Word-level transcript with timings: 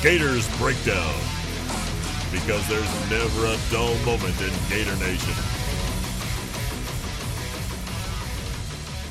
Gators 0.00 0.46
Breakdown. 0.58 1.14
Because 2.30 2.66
there's 2.68 3.10
never 3.10 3.46
a 3.46 3.58
dull 3.68 3.96
moment 4.04 4.40
in 4.40 4.52
Gator 4.68 4.94
Nation. 4.94 5.34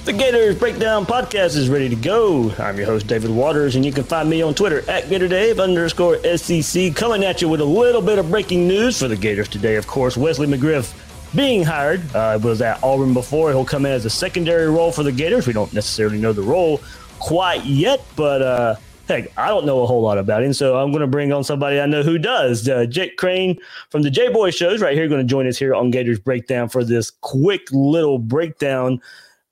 The 0.06 0.14
Gators 0.14 0.56
Breakdown 0.56 1.06
podcast 1.06 1.58
is 1.58 1.68
ready 1.70 1.90
to 1.90 1.96
go. 1.98 2.54
I'm 2.58 2.78
your 2.78 2.86
host, 2.86 3.06
David 3.06 3.32
Waters, 3.32 3.76
and 3.76 3.86
you 3.86 3.92
can 3.92 4.06
find 4.06 4.30
me 4.30 4.42
on 4.42 4.56
Twitter 4.56 4.90
at 4.90 5.10
GatorDave 5.10 5.62
underscore 5.62 6.24
SEC, 6.38 6.96
coming 6.96 7.26
at 7.26 7.42
you 7.42 7.50
with 7.50 7.60
a 7.60 7.66
little 7.66 8.02
bit 8.02 8.18
of 8.18 8.30
breaking 8.30 8.66
news 8.66 8.98
for 8.98 9.10
the 9.10 9.18
Gators 9.18 9.50
today. 9.50 9.76
Of 9.76 9.88
course, 9.88 10.16
Wesley 10.16 10.48
McGriff 10.48 10.94
being 11.36 11.64
hired. 11.64 12.00
Uh, 12.16 12.40
was 12.42 12.62
at 12.62 12.82
Auburn 12.82 13.14
before. 13.14 13.50
He'll 13.50 13.66
come 13.66 13.86
in 13.86 13.92
as 13.92 14.06
a 14.06 14.10
secondary 14.10 14.70
role 14.70 14.94
for 14.94 15.04
the 15.04 15.12
Gators. 15.12 15.48
We 15.48 15.52
don't 15.52 15.74
necessarily 15.74 16.18
know 16.18 16.32
the 16.32 16.44
role 16.44 16.82
quite 17.20 17.66
yet, 17.66 18.06
but 18.16 18.42
uh, 18.42 18.76
heck, 19.08 19.38
I 19.38 19.47
don't 19.47 19.66
know 19.66 19.81
a 19.81 19.86
whole 19.86 20.02
lot 20.02 20.17
about 20.17 20.44
him, 20.44 20.53
so 20.53 20.77
I'm 20.77 20.91
going 20.91 21.02
to 21.02 21.08
bring 21.08 21.31
on 21.31 21.44
somebody 21.44 21.80
I 21.80 21.86
know 21.86 22.03
who 22.03 22.17
does. 22.17 22.67
Uh, 22.67 22.86
Jake 22.86 23.17
Crain 23.17 23.58
from 23.89 24.02
the 24.02 24.09
J 24.09 24.30
Boy 24.30 24.52
Shows, 24.52 24.81
right 24.81 24.95
here, 24.95 25.08
going 25.08 25.22
to 25.22 25.27
join 25.27 25.47
us 25.47 25.58
here 25.58 25.73
on 25.73 25.91
Gators 25.91 26.19
Breakdown 26.19 26.69
for 26.69 26.83
this 26.83 27.09
quick 27.09 27.67
little 27.72 28.19
breakdown 28.19 29.02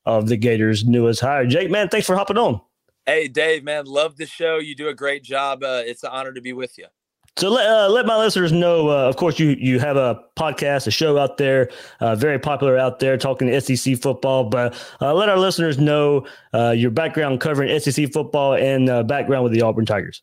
of 0.05 0.27
the 0.27 0.37
Gators' 0.37 0.85
newest 0.85 1.21
hire. 1.21 1.45
Jake, 1.45 1.71
man, 1.71 1.89
thanks 1.89 2.05
for 2.05 2.15
hopping 2.15 2.37
on. 2.37 2.61
Hey, 3.05 3.27
Dave, 3.27 3.63
man, 3.63 3.85
love 3.85 4.17
the 4.17 4.25
show. 4.25 4.57
You 4.57 4.75
do 4.75 4.87
a 4.87 4.93
great 4.93 5.23
job. 5.23 5.63
Uh, 5.63 5.83
it's 5.85 6.03
an 6.03 6.09
honor 6.11 6.33
to 6.33 6.41
be 6.41 6.53
with 6.53 6.77
you. 6.77 6.85
So 7.37 7.49
let, 7.49 7.67
uh, 7.69 7.89
let 7.89 8.05
my 8.05 8.17
listeners 8.17 8.53
know. 8.53 8.89
Uh, 8.89 9.09
of 9.09 9.17
course, 9.17 9.39
you 9.39 9.49
you 9.59 9.77
have 9.79 9.97
a 9.97 10.23
podcast, 10.37 10.87
a 10.87 10.91
show 10.91 11.17
out 11.17 11.37
there, 11.37 11.69
uh, 11.99 12.15
very 12.15 12.39
popular 12.39 12.77
out 12.77 12.99
there, 12.99 13.17
talking 13.17 13.59
SEC 13.59 13.97
football. 13.97 14.45
But 14.45 14.73
uh, 15.01 15.13
let 15.13 15.27
our 15.27 15.37
listeners 15.37 15.77
know 15.77 16.25
uh, 16.53 16.71
your 16.71 16.91
background 16.91 17.41
covering 17.41 17.77
SEC 17.77 18.13
football 18.13 18.53
and 18.53 18.89
uh, 18.89 19.03
background 19.03 19.43
with 19.43 19.51
the 19.51 19.61
Auburn 19.63 19.85
Tigers. 19.85 20.21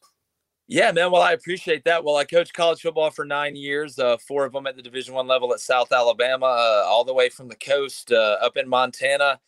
Yeah, 0.68 0.90
man. 0.92 1.10
Well, 1.10 1.20
I 1.20 1.32
appreciate 1.32 1.84
that. 1.84 2.02
Well, 2.02 2.16
I 2.16 2.24
coached 2.24 2.54
college 2.54 2.80
football 2.80 3.10
for 3.10 3.26
nine 3.26 3.56
years, 3.56 4.00
four 4.26 4.46
of 4.46 4.54
them 4.54 4.66
at 4.66 4.76
the 4.76 4.82
Division 4.82 5.12
One 5.12 5.26
level 5.26 5.52
at 5.52 5.60
South 5.60 5.92
Alabama, 5.92 6.46
all 6.86 7.04
the 7.04 7.12
way 7.12 7.28
from 7.28 7.48
the 7.48 7.56
coast 7.56 8.10
up 8.10 8.56
in 8.56 8.66
Montana, 8.66 9.38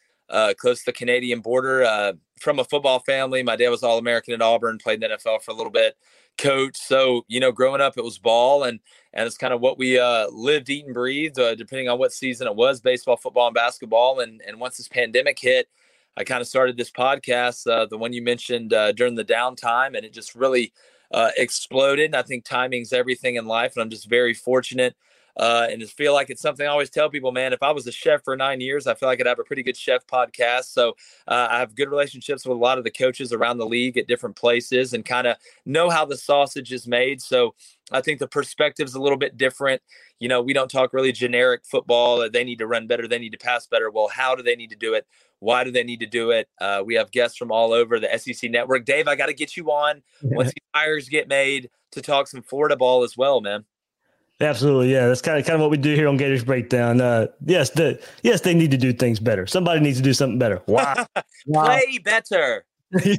close 0.58 0.80
to 0.80 0.86
the 0.86 0.92
Canadian 0.92 1.40
border. 1.40 2.12
From 2.44 2.58
a 2.58 2.64
football 2.64 2.98
family, 2.98 3.42
my 3.42 3.56
dad 3.56 3.70
was 3.70 3.82
All 3.82 3.96
American 3.96 4.34
at 4.34 4.42
Auburn, 4.42 4.76
played 4.76 5.02
in 5.02 5.10
the 5.10 5.16
NFL 5.16 5.42
for 5.42 5.50
a 5.50 5.54
little 5.54 5.72
bit, 5.72 5.96
coach. 6.36 6.76
So 6.76 7.24
you 7.26 7.40
know, 7.40 7.50
growing 7.50 7.80
up, 7.80 7.96
it 7.96 8.04
was 8.04 8.18
ball, 8.18 8.64
and 8.64 8.80
and 9.14 9.26
it's 9.26 9.38
kind 9.38 9.54
of 9.54 9.62
what 9.62 9.78
we 9.78 9.98
uh, 9.98 10.28
lived, 10.28 10.68
eat, 10.68 10.84
and 10.84 10.92
breathed, 10.92 11.38
uh, 11.38 11.54
depending 11.54 11.88
on 11.88 11.98
what 11.98 12.12
season 12.12 12.46
it 12.46 12.54
was: 12.54 12.82
baseball, 12.82 13.16
football, 13.16 13.46
and 13.46 13.54
basketball. 13.54 14.20
And 14.20 14.42
and 14.46 14.60
once 14.60 14.76
this 14.76 14.88
pandemic 14.88 15.38
hit, 15.38 15.68
I 16.18 16.24
kind 16.24 16.42
of 16.42 16.46
started 16.46 16.76
this 16.76 16.90
podcast, 16.90 17.66
uh, 17.66 17.86
the 17.86 17.96
one 17.96 18.12
you 18.12 18.20
mentioned 18.20 18.74
uh, 18.74 18.92
during 18.92 19.14
the 19.14 19.24
downtime, 19.24 19.96
and 19.96 20.04
it 20.04 20.12
just 20.12 20.34
really 20.34 20.74
uh, 21.12 21.30
exploded. 21.38 22.06
And 22.06 22.16
I 22.16 22.22
think 22.22 22.44
timing's 22.44 22.92
everything 22.92 23.36
in 23.36 23.46
life, 23.46 23.72
and 23.74 23.82
I'm 23.82 23.90
just 23.90 24.06
very 24.06 24.34
fortunate. 24.34 24.96
Uh, 25.36 25.66
and 25.70 25.80
just 25.80 25.96
feel 25.96 26.14
like 26.14 26.30
it's 26.30 26.42
something 26.42 26.66
I 26.66 26.70
always 26.70 26.90
tell 26.90 27.10
people, 27.10 27.32
man. 27.32 27.52
If 27.52 27.62
I 27.62 27.72
was 27.72 27.86
a 27.86 27.92
chef 27.92 28.22
for 28.22 28.36
nine 28.36 28.60
years, 28.60 28.86
I 28.86 28.94
feel 28.94 29.08
like 29.08 29.20
I'd 29.20 29.26
have 29.26 29.38
a 29.38 29.44
pretty 29.44 29.62
good 29.62 29.76
chef 29.76 30.06
podcast. 30.06 30.66
So 30.66 30.90
uh, 31.26 31.48
I 31.50 31.58
have 31.58 31.74
good 31.74 31.90
relationships 31.90 32.46
with 32.46 32.56
a 32.56 32.60
lot 32.60 32.78
of 32.78 32.84
the 32.84 32.90
coaches 32.90 33.32
around 33.32 33.58
the 33.58 33.66
league 33.66 33.98
at 33.98 34.06
different 34.06 34.36
places, 34.36 34.92
and 34.92 35.04
kind 35.04 35.26
of 35.26 35.36
know 35.66 35.90
how 35.90 36.04
the 36.04 36.16
sausage 36.16 36.72
is 36.72 36.86
made. 36.86 37.20
So 37.20 37.54
I 37.90 38.00
think 38.00 38.18
the 38.18 38.28
perspective's 38.28 38.94
a 38.94 39.00
little 39.00 39.18
bit 39.18 39.36
different. 39.36 39.82
You 40.20 40.28
know, 40.28 40.40
we 40.40 40.52
don't 40.52 40.70
talk 40.70 40.92
really 40.92 41.12
generic 41.12 41.62
football. 41.64 42.28
They 42.30 42.44
need 42.44 42.58
to 42.58 42.66
run 42.66 42.86
better. 42.86 43.08
They 43.08 43.18
need 43.18 43.32
to 43.32 43.38
pass 43.38 43.66
better. 43.66 43.90
Well, 43.90 44.08
how 44.08 44.34
do 44.34 44.42
they 44.42 44.56
need 44.56 44.70
to 44.70 44.76
do 44.76 44.94
it? 44.94 45.06
Why 45.40 45.64
do 45.64 45.70
they 45.70 45.84
need 45.84 46.00
to 46.00 46.06
do 46.06 46.30
it? 46.30 46.48
Uh, 46.60 46.82
we 46.84 46.94
have 46.94 47.10
guests 47.10 47.36
from 47.36 47.52
all 47.52 47.72
over 47.72 48.00
the 48.00 48.08
SEC 48.16 48.50
network. 48.50 48.84
Dave, 48.86 49.08
I 49.08 49.16
got 49.16 49.26
to 49.26 49.34
get 49.34 49.56
you 49.56 49.70
on 49.70 50.02
once 50.22 50.48
these 50.54 50.68
hires 50.74 51.08
get 51.08 51.28
made 51.28 51.68
to 51.92 52.00
talk 52.00 52.28
some 52.28 52.42
Florida 52.42 52.76
ball 52.76 53.02
as 53.02 53.16
well, 53.16 53.40
man. 53.40 53.64
Absolutely, 54.44 54.92
yeah. 54.92 55.08
That's 55.08 55.22
kind 55.22 55.38
of 55.38 55.46
kind 55.46 55.54
of 55.54 55.60
what 55.62 55.70
we 55.70 55.78
do 55.78 55.94
here 55.94 56.06
on 56.06 56.16
Gators 56.16 56.44
Breakdown. 56.44 57.00
Uh, 57.00 57.28
yes, 57.46 57.70
the 57.70 58.00
yes 58.22 58.42
they 58.42 58.54
need 58.54 58.70
to 58.72 58.76
do 58.76 58.92
things 58.92 59.18
better. 59.18 59.46
Somebody 59.46 59.80
needs 59.80 59.96
to 59.96 60.02
do 60.02 60.12
something 60.12 60.38
better. 60.38 60.60
Why? 60.66 61.06
Play 61.52 61.98
better. 62.04 62.64
yeah. 63.04 63.16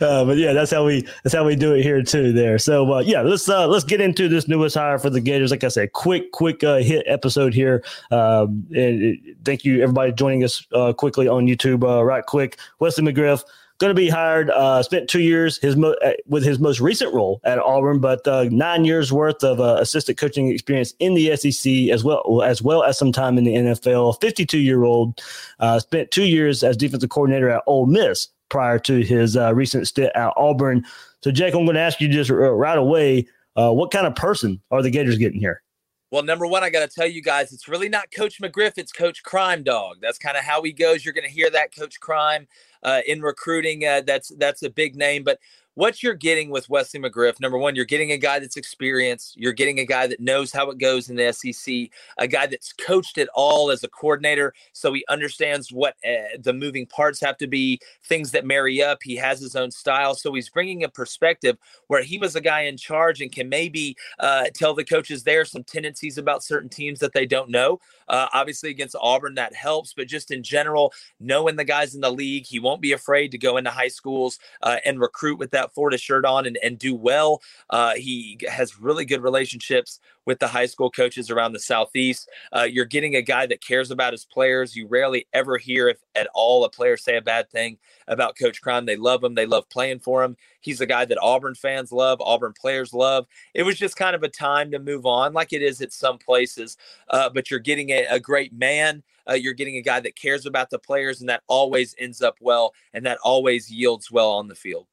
Uh, 0.00 0.24
but 0.24 0.38
yeah, 0.38 0.52
that's 0.52 0.70
how 0.70 0.86
we 0.86 1.06
that's 1.22 1.34
how 1.34 1.44
we 1.44 1.56
do 1.56 1.74
it 1.74 1.82
here 1.82 2.02
too. 2.02 2.32
There. 2.32 2.58
So 2.58 2.94
uh, 2.94 3.00
yeah, 3.00 3.22
let's 3.22 3.48
uh, 3.48 3.66
let's 3.66 3.84
get 3.84 4.00
into 4.00 4.28
this 4.28 4.46
newest 4.46 4.76
hire 4.76 4.98
for 4.98 5.10
the 5.10 5.20
Gators. 5.20 5.50
Like 5.50 5.64
I 5.64 5.68
said, 5.68 5.92
quick 5.92 6.30
quick 6.32 6.62
uh, 6.62 6.76
hit 6.76 7.04
episode 7.06 7.52
here. 7.52 7.84
Um, 8.10 8.66
and 8.74 9.18
thank 9.44 9.64
you 9.64 9.82
everybody 9.82 10.12
joining 10.12 10.44
us 10.44 10.64
uh, 10.72 10.92
quickly 10.92 11.26
on 11.26 11.46
YouTube. 11.46 11.82
Uh, 11.82 12.04
right 12.04 12.24
quick, 12.24 12.58
Wesley 12.78 13.04
McGriff 13.04 13.42
going 13.78 13.90
to 13.90 13.94
be 13.94 14.08
hired. 14.08 14.50
Uh, 14.50 14.82
spent 14.82 15.08
two 15.08 15.20
years 15.20 15.58
his 15.58 15.76
mo- 15.76 15.96
uh, 16.04 16.12
with 16.26 16.44
his 16.44 16.58
most 16.58 16.80
recent 16.80 17.12
role 17.12 17.40
at 17.44 17.58
Auburn, 17.58 18.00
but 18.00 18.26
uh, 18.26 18.44
nine 18.44 18.84
years 18.84 19.12
worth 19.12 19.42
of 19.44 19.60
uh, 19.60 19.76
assistant 19.80 20.18
coaching 20.18 20.48
experience 20.48 20.94
in 20.98 21.14
the 21.14 21.36
SEC 21.36 21.90
as 21.90 22.04
well 22.04 22.42
as 22.42 22.62
well 22.62 22.82
as 22.82 22.98
some 22.98 23.12
time 23.12 23.38
in 23.38 23.44
the 23.44 23.54
NFL. 23.54 24.20
Fifty 24.20 24.46
two 24.46 24.58
year 24.58 24.84
old 24.84 25.22
uh, 25.60 25.78
spent 25.78 26.10
two 26.10 26.24
years 26.24 26.62
as 26.62 26.76
defensive 26.76 27.10
coordinator 27.10 27.50
at 27.50 27.62
Ole 27.66 27.86
Miss 27.86 28.28
prior 28.48 28.78
to 28.78 29.02
his 29.02 29.36
uh, 29.36 29.54
recent 29.54 29.86
stint 29.88 30.12
at 30.14 30.32
Auburn. 30.36 30.84
So, 31.22 31.30
Jake, 31.30 31.54
I'm 31.54 31.64
going 31.64 31.74
to 31.74 31.80
ask 31.80 32.00
you 32.00 32.08
just 32.08 32.30
right 32.30 32.78
away: 32.78 33.26
what 33.54 33.90
kind 33.90 34.06
of 34.06 34.14
person 34.14 34.60
are 34.70 34.82
the 34.82 34.90
Gators 34.90 35.18
getting 35.18 35.40
here? 35.40 35.62
Well, 36.10 36.22
number 36.22 36.46
one, 36.46 36.62
I 36.62 36.70
got 36.70 36.88
to 36.88 36.94
tell 36.94 37.06
you 37.06 37.20
guys, 37.20 37.52
it's 37.52 37.66
really 37.66 37.88
not 37.88 38.12
Coach 38.12 38.40
McGriff, 38.40 38.74
it's 38.76 38.92
Coach 38.92 39.24
Crime 39.24 39.64
Dog. 39.64 39.96
That's 40.00 40.18
kind 40.18 40.36
of 40.36 40.44
how 40.44 40.62
he 40.62 40.72
goes. 40.72 41.04
You're 41.04 41.14
going 41.14 41.26
to 41.26 41.32
hear 41.32 41.50
that 41.50 41.74
Coach 41.74 41.98
Crime 41.98 42.46
uh, 42.84 43.00
in 43.08 43.22
recruiting. 43.22 43.84
Uh, 43.84 44.02
that's 44.06 44.28
that's 44.38 44.62
a 44.62 44.70
big 44.70 44.94
name, 44.94 45.24
but 45.24 45.40
what 45.76 46.02
you're 46.02 46.14
getting 46.14 46.48
with 46.48 46.70
Wesley 46.70 46.98
McGriff, 46.98 47.38
number 47.38 47.58
one, 47.58 47.76
you're 47.76 47.84
getting 47.84 48.10
a 48.10 48.16
guy 48.16 48.38
that's 48.38 48.56
experienced. 48.56 49.36
You're 49.36 49.52
getting 49.52 49.78
a 49.78 49.84
guy 49.84 50.06
that 50.06 50.20
knows 50.20 50.50
how 50.50 50.70
it 50.70 50.78
goes 50.78 51.10
in 51.10 51.16
the 51.16 51.30
SEC, 51.34 51.90
a 52.16 52.26
guy 52.26 52.46
that's 52.46 52.72
coached 52.72 53.18
it 53.18 53.28
all 53.34 53.70
as 53.70 53.84
a 53.84 53.88
coordinator. 53.88 54.54
So 54.72 54.94
he 54.94 55.04
understands 55.10 55.70
what 55.70 55.94
uh, 56.02 56.38
the 56.40 56.54
moving 56.54 56.86
parts 56.86 57.20
have 57.20 57.36
to 57.38 57.46
be, 57.46 57.78
things 58.02 58.30
that 58.30 58.46
marry 58.46 58.82
up. 58.82 59.00
He 59.02 59.16
has 59.16 59.38
his 59.38 59.54
own 59.54 59.70
style. 59.70 60.14
So 60.14 60.32
he's 60.32 60.48
bringing 60.48 60.82
a 60.82 60.88
perspective 60.88 61.58
where 61.88 62.02
he 62.02 62.16
was 62.16 62.34
a 62.34 62.40
guy 62.40 62.62
in 62.62 62.78
charge 62.78 63.20
and 63.20 63.30
can 63.30 63.50
maybe 63.50 63.98
uh, 64.18 64.46
tell 64.54 64.72
the 64.72 64.84
coaches 64.84 65.24
there 65.24 65.44
some 65.44 65.62
tendencies 65.62 66.16
about 66.16 66.42
certain 66.42 66.70
teams 66.70 67.00
that 67.00 67.12
they 67.12 67.26
don't 67.26 67.50
know. 67.50 67.80
Uh, 68.08 68.28
obviously, 68.32 68.70
against 68.70 68.96
Auburn, 68.98 69.34
that 69.34 69.54
helps. 69.54 69.92
But 69.92 70.08
just 70.08 70.30
in 70.30 70.42
general, 70.42 70.94
knowing 71.20 71.56
the 71.56 71.64
guys 71.64 71.94
in 71.94 72.00
the 72.00 72.10
league, 72.10 72.46
he 72.46 72.60
won't 72.60 72.80
be 72.80 72.92
afraid 72.92 73.30
to 73.32 73.38
go 73.38 73.58
into 73.58 73.70
high 73.70 73.88
schools 73.88 74.38
uh, 74.62 74.78
and 74.86 74.98
recruit 74.98 75.38
with 75.38 75.50
that 75.50 75.65
that 75.66 75.74
Florida 75.74 75.98
shirt 75.98 76.24
on 76.24 76.46
and, 76.46 76.58
and 76.62 76.78
do 76.78 76.94
well. 76.94 77.42
Uh, 77.70 77.94
he 77.94 78.38
has 78.48 78.80
really 78.80 79.04
good 79.04 79.22
relationships 79.22 80.00
with 80.24 80.38
the 80.40 80.48
high 80.48 80.66
school 80.66 80.90
coaches 80.90 81.30
around 81.30 81.52
the 81.52 81.60
Southeast. 81.60 82.28
Uh, 82.54 82.62
you're 82.62 82.84
getting 82.84 83.14
a 83.14 83.22
guy 83.22 83.46
that 83.46 83.62
cares 83.62 83.90
about 83.90 84.12
his 84.12 84.24
players. 84.24 84.74
You 84.74 84.86
rarely 84.88 85.26
ever 85.32 85.56
hear, 85.56 85.88
if 85.88 85.98
at 86.14 86.28
all, 86.34 86.64
a 86.64 86.70
player 86.70 86.96
say 86.96 87.16
a 87.16 87.22
bad 87.22 87.50
thing 87.50 87.78
about 88.08 88.36
Coach 88.38 88.60
Crime. 88.60 88.86
They 88.86 88.96
love 88.96 89.22
him, 89.22 89.34
they 89.34 89.46
love 89.46 89.68
playing 89.68 90.00
for 90.00 90.22
him. 90.24 90.36
He's 90.60 90.80
a 90.80 90.86
guy 90.86 91.04
that 91.04 91.22
Auburn 91.22 91.54
fans 91.54 91.92
love, 91.92 92.20
Auburn 92.20 92.54
players 92.60 92.92
love. 92.92 93.26
It 93.54 93.62
was 93.62 93.76
just 93.76 93.96
kind 93.96 94.16
of 94.16 94.24
a 94.24 94.28
time 94.28 94.72
to 94.72 94.78
move 94.80 95.06
on, 95.06 95.32
like 95.32 95.52
it 95.52 95.62
is 95.62 95.80
at 95.80 95.92
some 95.92 96.18
places. 96.18 96.76
Uh, 97.08 97.30
but 97.30 97.50
you're 97.50 97.60
getting 97.60 97.90
a, 97.90 98.06
a 98.10 98.20
great 98.20 98.52
man. 98.52 99.04
Uh, 99.28 99.34
you're 99.34 99.54
getting 99.54 99.76
a 99.76 99.82
guy 99.82 100.00
that 100.00 100.16
cares 100.16 100.46
about 100.46 100.70
the 100.70 100.78
players, 100.78 101.20
and 101.20 101.28
that 101.28 101.42
always 101.46 101.94
ends 101.98 102.22
up 102.22 102.36
well, 102.40 102.72
and 102.92 103.06
that 103.06 103.18
always 103.24 103.70
yields 103.70 104.10
well 104.10 104.30
on 104.30 104.48
the 104.48 104.54
field. 104.54 104.86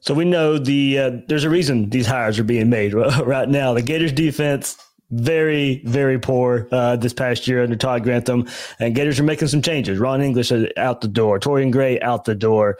So 0.00 0.14
we 0.14 0.24
know 0.24 0.58
the 0.58 0.98
uh, 0.98 1.10
there's 1.26 1.44
a 1.44 1.50
reason 1.50 1.90
these 1.90 2.06
hires 2.06 2.38
are 2.38 2.44
being 2.44 2.70
made 2.70 2.94
right 2.94 3.48
now. 3.48 3.74
The 3.74 3.82
Gators 3.82 4.12
defense 4.12 4.76
very 5.10 5.82
very 5.84 6.18
poor 6.18 6.68
uh, 6.70 6.96
this 6.96 7.12
past 7.12 7.48
year 7.48 7.62
under 7.62 7.76
Todd 7.76 8.02
Grantham, 8.02 8.48
and 8.78 8.94
Gators 8.94 9.18
are 9.18 9.24
making 9.24 9.48
some 9.48 9.62
changes. 9.62 9.98
Ron 9.98 10.22
English 10.22 10.52
out 10.76 11.00
the 11.00 11.08
door, 11.08 11.40
Torrian 11.40 11.70
Gray 11.70 12.00
out 12.00 12.24
the 12.24 12.34
door. 12.34 12.78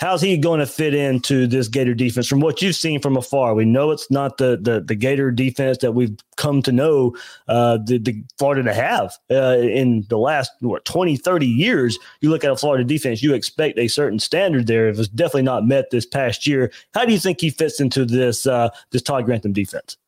How's 0.00 0.22
he 0.22 0.38
going 0.38 0.60
to 0.60 0.66
fit 0.66 0.94
into 0.94 1.46
this 1.46 1.68
Gator 1.68 1.92
defense 1.92 2.26
from 2.26 2.40
what 2.40 2.62
you've 2.62 2.74
seen 2.74 3.02
from 3.02 3.18
afar? 3.18 3.54
We 3.54 3.66
know 3.66 3.90
it's 3.90 4.10
not 4.10 4.38
the 4.38 4.58
the, 4.58 4.80
the 4.80 4.94
Gator 4.94 5.30
defense 5.30 5.76
that 5.78 5.92
we've 5.92 6.16
come 6.38 6.62
to 6.62 6.72
know 6.72 7.14
uh, 7.48 7.76
the, 7.84 7.98
the 7.98 8.24
Florida 8.38 8.62
to 8.62 8.72
have 8.72 9.12
uh, 9.30 9.58
in 9.58 10.06
the 10.08 10.16
last 10.16 10.52
what 10.60 10.86
20, 10.86 11.16
30 11.18 11.46
years. 11.46 11.98
You 12.22 12.30
look 12.30 12.44
at 12.44 12.50
a 12.50 12.56
Florida 12.56 12.82
defense, 12.82 13.22
you 13.22 13.34
expect 13.34 13.78
a 13.78 13.88
certain 13.88 14.18
standard 14.18 14.66
there. 14.66 14.88
It 14.88 14.96
was 14.96 15.08
definitely 15.08 15.42
not 15.42 15.66
met 15.66 15.90
this 15.90 16.06
past 16.06 16.46
year. 16.46 16.72
How 16.94 17.04
do 17.04 17.12
you 17.12 17.18
think 17.18 17.38
he 17.38 17.50
fits 17.50 17.78
into 17.78 18.06
this 18.06 18.46
uh, 18.46 18.70
this 18.92 19.02
Todd 19.02 19.26
Grantham 19.26 19.52
defense? 19.52 19.98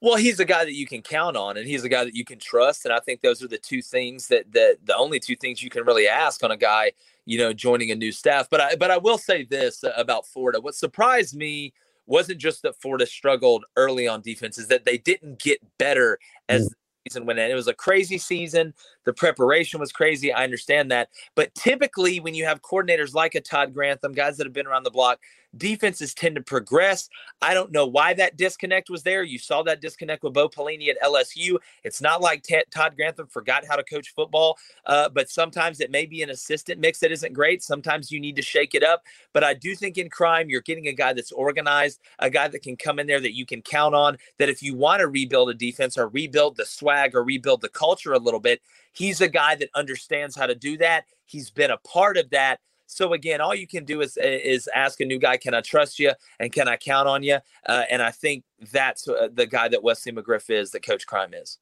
Well, 0.00 0.16
he's 0.16 0.40
a 0.40 0.46
guy 0.46 0.64
that 0.64 0.74
you 0.74 0.86
can 0.86 1.02
count 1.02 1.36
on, 1.36 1.58
and 1.58 1.68
he's 1.68 1.84
a 1.84 1.88
guy 1.88 2.02
that 2.02 2.16
you 2.16 2.24
can 2.24 2.38
trust. 2.38 2.86
And 2.86 2.94
I 2.94 2.98
think 2.98 3.20
those 3.20 3.42
are 3.42 3.46
the 3.46 3.58
two 3.58 3.82
things 3.82 4.28
that 4.28 4.50
that 4.52 4.78
the 4.84 4.96
only 4.96 5.20
two 5.20 5.36
things 5.36 5.62
you 5.62 5.68
can 5.68 5.84
really 5.84 6.08
ask 6.08 6.42
on 6.42 6.50
a 6.50 6.56
guy 6.56 6.92
you 7.24 7.38
know, 7.38 7.52
joining 7.52 7.90
a 7.90 7.94
new 7.94 8.12
staff. 8.12 8.48
But 8.50 8.60
I 8.60 8.76
but 8.76 8.90
I 8.90 8.98
will 8.98 9.18
say 9.18 9.44
this 9.44 9.84
about 9.96 10.26
Florida. 10.26 10.60
What 10.60 10.74
surprised 10.74 11.36
me 11.36 11.72
wasn't 12.06 12.38
just 12.38 12.62
that 12.62 12.80
Florida 12.80 13.06
struggled 13.06 13.64
early 13.76 14.08
on 14.08 14.20
defense, 14.20 14.58
is 14.58 14.68
that 14.68 14.84
they 14.84 14.98
didn't 14.98 15.38
get 15.38 15.58
better 15.78 16.18
as 16.48 16.66
mm. 16.66 16.68
the 16.68 17.10
season 17.10 17.26
went 17.26 17.38
in. 17.38 17.50
It 17.50 17.54
was 17.54 17.68
a 17.68 17.74
crazy 17.74 18.18
season. 18.18 18.74
The 19.04 19.12
preparation 19.12 19.80
was 19.80 19.92
crazy. 19.92 20.32
I 20.32 20.44
understand 20.44 20.90
that. 20.90 21.08
But 21.36 21.54
typically 21.54 22.20
when 22.20 22.34
you 22.34 22.44
have 22.44 22.62
coordinators 22.62 23.14
like 23.14 23.34
a 23.34 23.40
Todd 23.40 23.72
Grantham, 23.72 24.12
guys 24.12 24.36
that 24.36 24.46
have 24.46 24.52
been 24.52 24.66
around 24.66 24.82
the 24.82 24.90
block, 24.90 25.20
defenses 25.56 26.14
tend 26.14 26.36
to 26.36 26.42
progress. 26.42 27.08
I 27.40 27.54
don't 27.54 27.72
know 27.72 27.86
why 27.86 28.14
that 28.14 28.36
disconnect 28.36 28.90
was 28.90 29.02
there. 29.02 29.22
You 29.22 29.38
saw 29.38 29.62
that 29.64 29.80
disconnect 29.80 30.22
with 30.22 30.32
Bo 30.32 30.48
Pelini 30.48 30.88
at 30.88 31.00
LSU. 31.02 31.58
It's 31.84 32.00
not 32.00 32.20
like 32.20 32.42
T- 32.42 32.62
Todd 32.70 32.96
Grantham 32.96 33.26
forgot 33.26 33.64
how 33.66 33.76
to 33.76 33.84
coach 33.84 34.12
football, 34.14 34.56
uh, 34.86 35.08
but 35.08 35.28
sometimes 35.28 35.80
it 35.80 35.90
may 35.90 36.06
be 36.06 36.22
an 36.22 36.30
assistant 36.30 36.80
mix 36.80 37.00
that 37.00 37.12
isn't 37.12 37.32
great. 37.32 37.62
Sometimes 37.62 38.10
you 38.10 38.20
need 38.20 38.36
to 38.36 38.42
shake 38.42 38.74
it 38.74 38.82
up. 38.82 39.02
But 39.32 39.44
I 39.44 39.54
do 39.54 39.74
think 39.74 39.98
in 39.98 40.08
crime, 40.08 40.48
you're 40.48 40.60
getting 40.62 40.88
a 40.88 40.92
guy 40.92 41.12
that's 41.12 41.32
organized, 41.32 42.00
a 42.18 42.30
guy 42.30 42.48
that 42.48 42.62
can 42.62 42.76
come 42.76 42.98
in 42.98 43.06
there 43.06 43.20
that 43.20 43.34
you 43.34 43.46
can 43.46 43.62
count 43.62 43.94
on. 43.94 44.16
That 44.38 44.48
if 44.48 44.62
you 44.62 44.74
want 44.74 45.00
to 45.00 45.08
rebuild 45.08 45.50
a 45.50 45.54
defense 45.54 45.98
or 45.98 46.08
rebuild 46.08 46.56
the 46.56 46.66
swag 46.66 47.14
or 47.14 47.24
rebuild 47.24 47.60
the 47.60 47.68
culture 47.68 48.12
a 48.12 48.18
little 48.18 48.40
bit, 48.40 48.60
he's 48.92 49.20
a 49.20 49.28
guy 49.28 49.54
that 49.56 49.70
understands 49.74 50.36
how 50.36 50.46
to 50.46 50.54
do 50.54 50.78
that. 50.78 51.04
He's 51.24 51.50
been 51.50 51.70
a 51.70 51.78
part 51.78 52.16
of 52.16 52.30
that. 52.30 52.60
So 52.92 53.12
again, 53.12 53.40
all 53.40 53.54
you 53.54 53.66
can 53.66 53.84
do 53.84 54.00
is 54.00 54.16
is 54.16 54.68
ask 54.74 55.00
a 55.00 55.04
new 55.04 55.18
guy, 55.18 55.36
"Can 55.36 55.54
I 55.54 55.60
trust 55.60 55.98
you?" 55.98 56.12
and 56.38 56.52
"Can 56.52 56.68
I 56.68 56.76
count 56.76 57.08
on 57.08 57.22
you?" 57.22 57.38
Uh, 57.66 57.84
and 57.90 58.02
I 58.02 58.10
think 58.10 58.44
that's 58.72 59.08
uh, 59.08 59.28
the 59.32 59.46
guy 59.46 59.68
that 59.68 59.82
Wesley 59.82 60.12
McGriff 60.12 60.50
is, 60.50 60.70
that 60.70 60.84
Coach 60.84 61.06
Crime 61.06 61.34
is. 61.34 61.58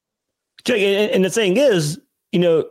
And 0.68 1.24
the 1.24 1.30
thing 1.30 1.56
is, 1.56 1.98
you 2.32 2.38
know, 2.38 2.66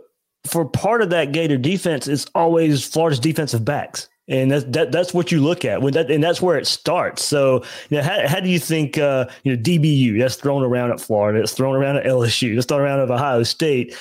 for 0.46 0.66
part 0.66 1.02
of 1.02 1.10
that 1.10 1.32
Gator 1.32 1.58
defense, 1.58 2.08
it's 2.08 2.26
always 2.36 2.86
Florida's 2.86 3.20
defensive 3.20 3.66
backs. 3.66 4.08
And 4.28 4.52
that's 4.52 4.64
that, 4.66 4.92
that's 4.92 5.12
what 5.12 5.32
you 5.32 5.42
look 5.42 5.66
at 5.66 5.82
when 5.82 5.94
that, 5.94 6.12
and 6.12 6.24
that's 6.24 6.40
where 6.40 6.58
it 6.58 6.68
starts. 6.68 7.24
So, 7.24 7.64
you 7.90 7.98
know, 7.98 8.04
how, 8.04 8.28
how 8.28 8.40
do 8.40 8.48
you 8.48 8.60
think 8.60 9.00
uh, 9.00 9.26
you 9.44 9.56
know 9.56 9.62
DBU 9.62 10.20
that's 10.20 10.36
thrown 10.36 10.64
around 10.64 10.92
at 10.92 11.02
Florida, 11.02 11.42
it's 11.42 11.54
thrown 11.54 11.76
around 11.76 11.98
at 11.98 12.06
LSU, 12.06 12.56
it's 12.56 12.68
thrown 12.68 12.82
around 12.82 13.00
at 13.00 13.10
Ohio 13.10 13.42
State 13.42 13.96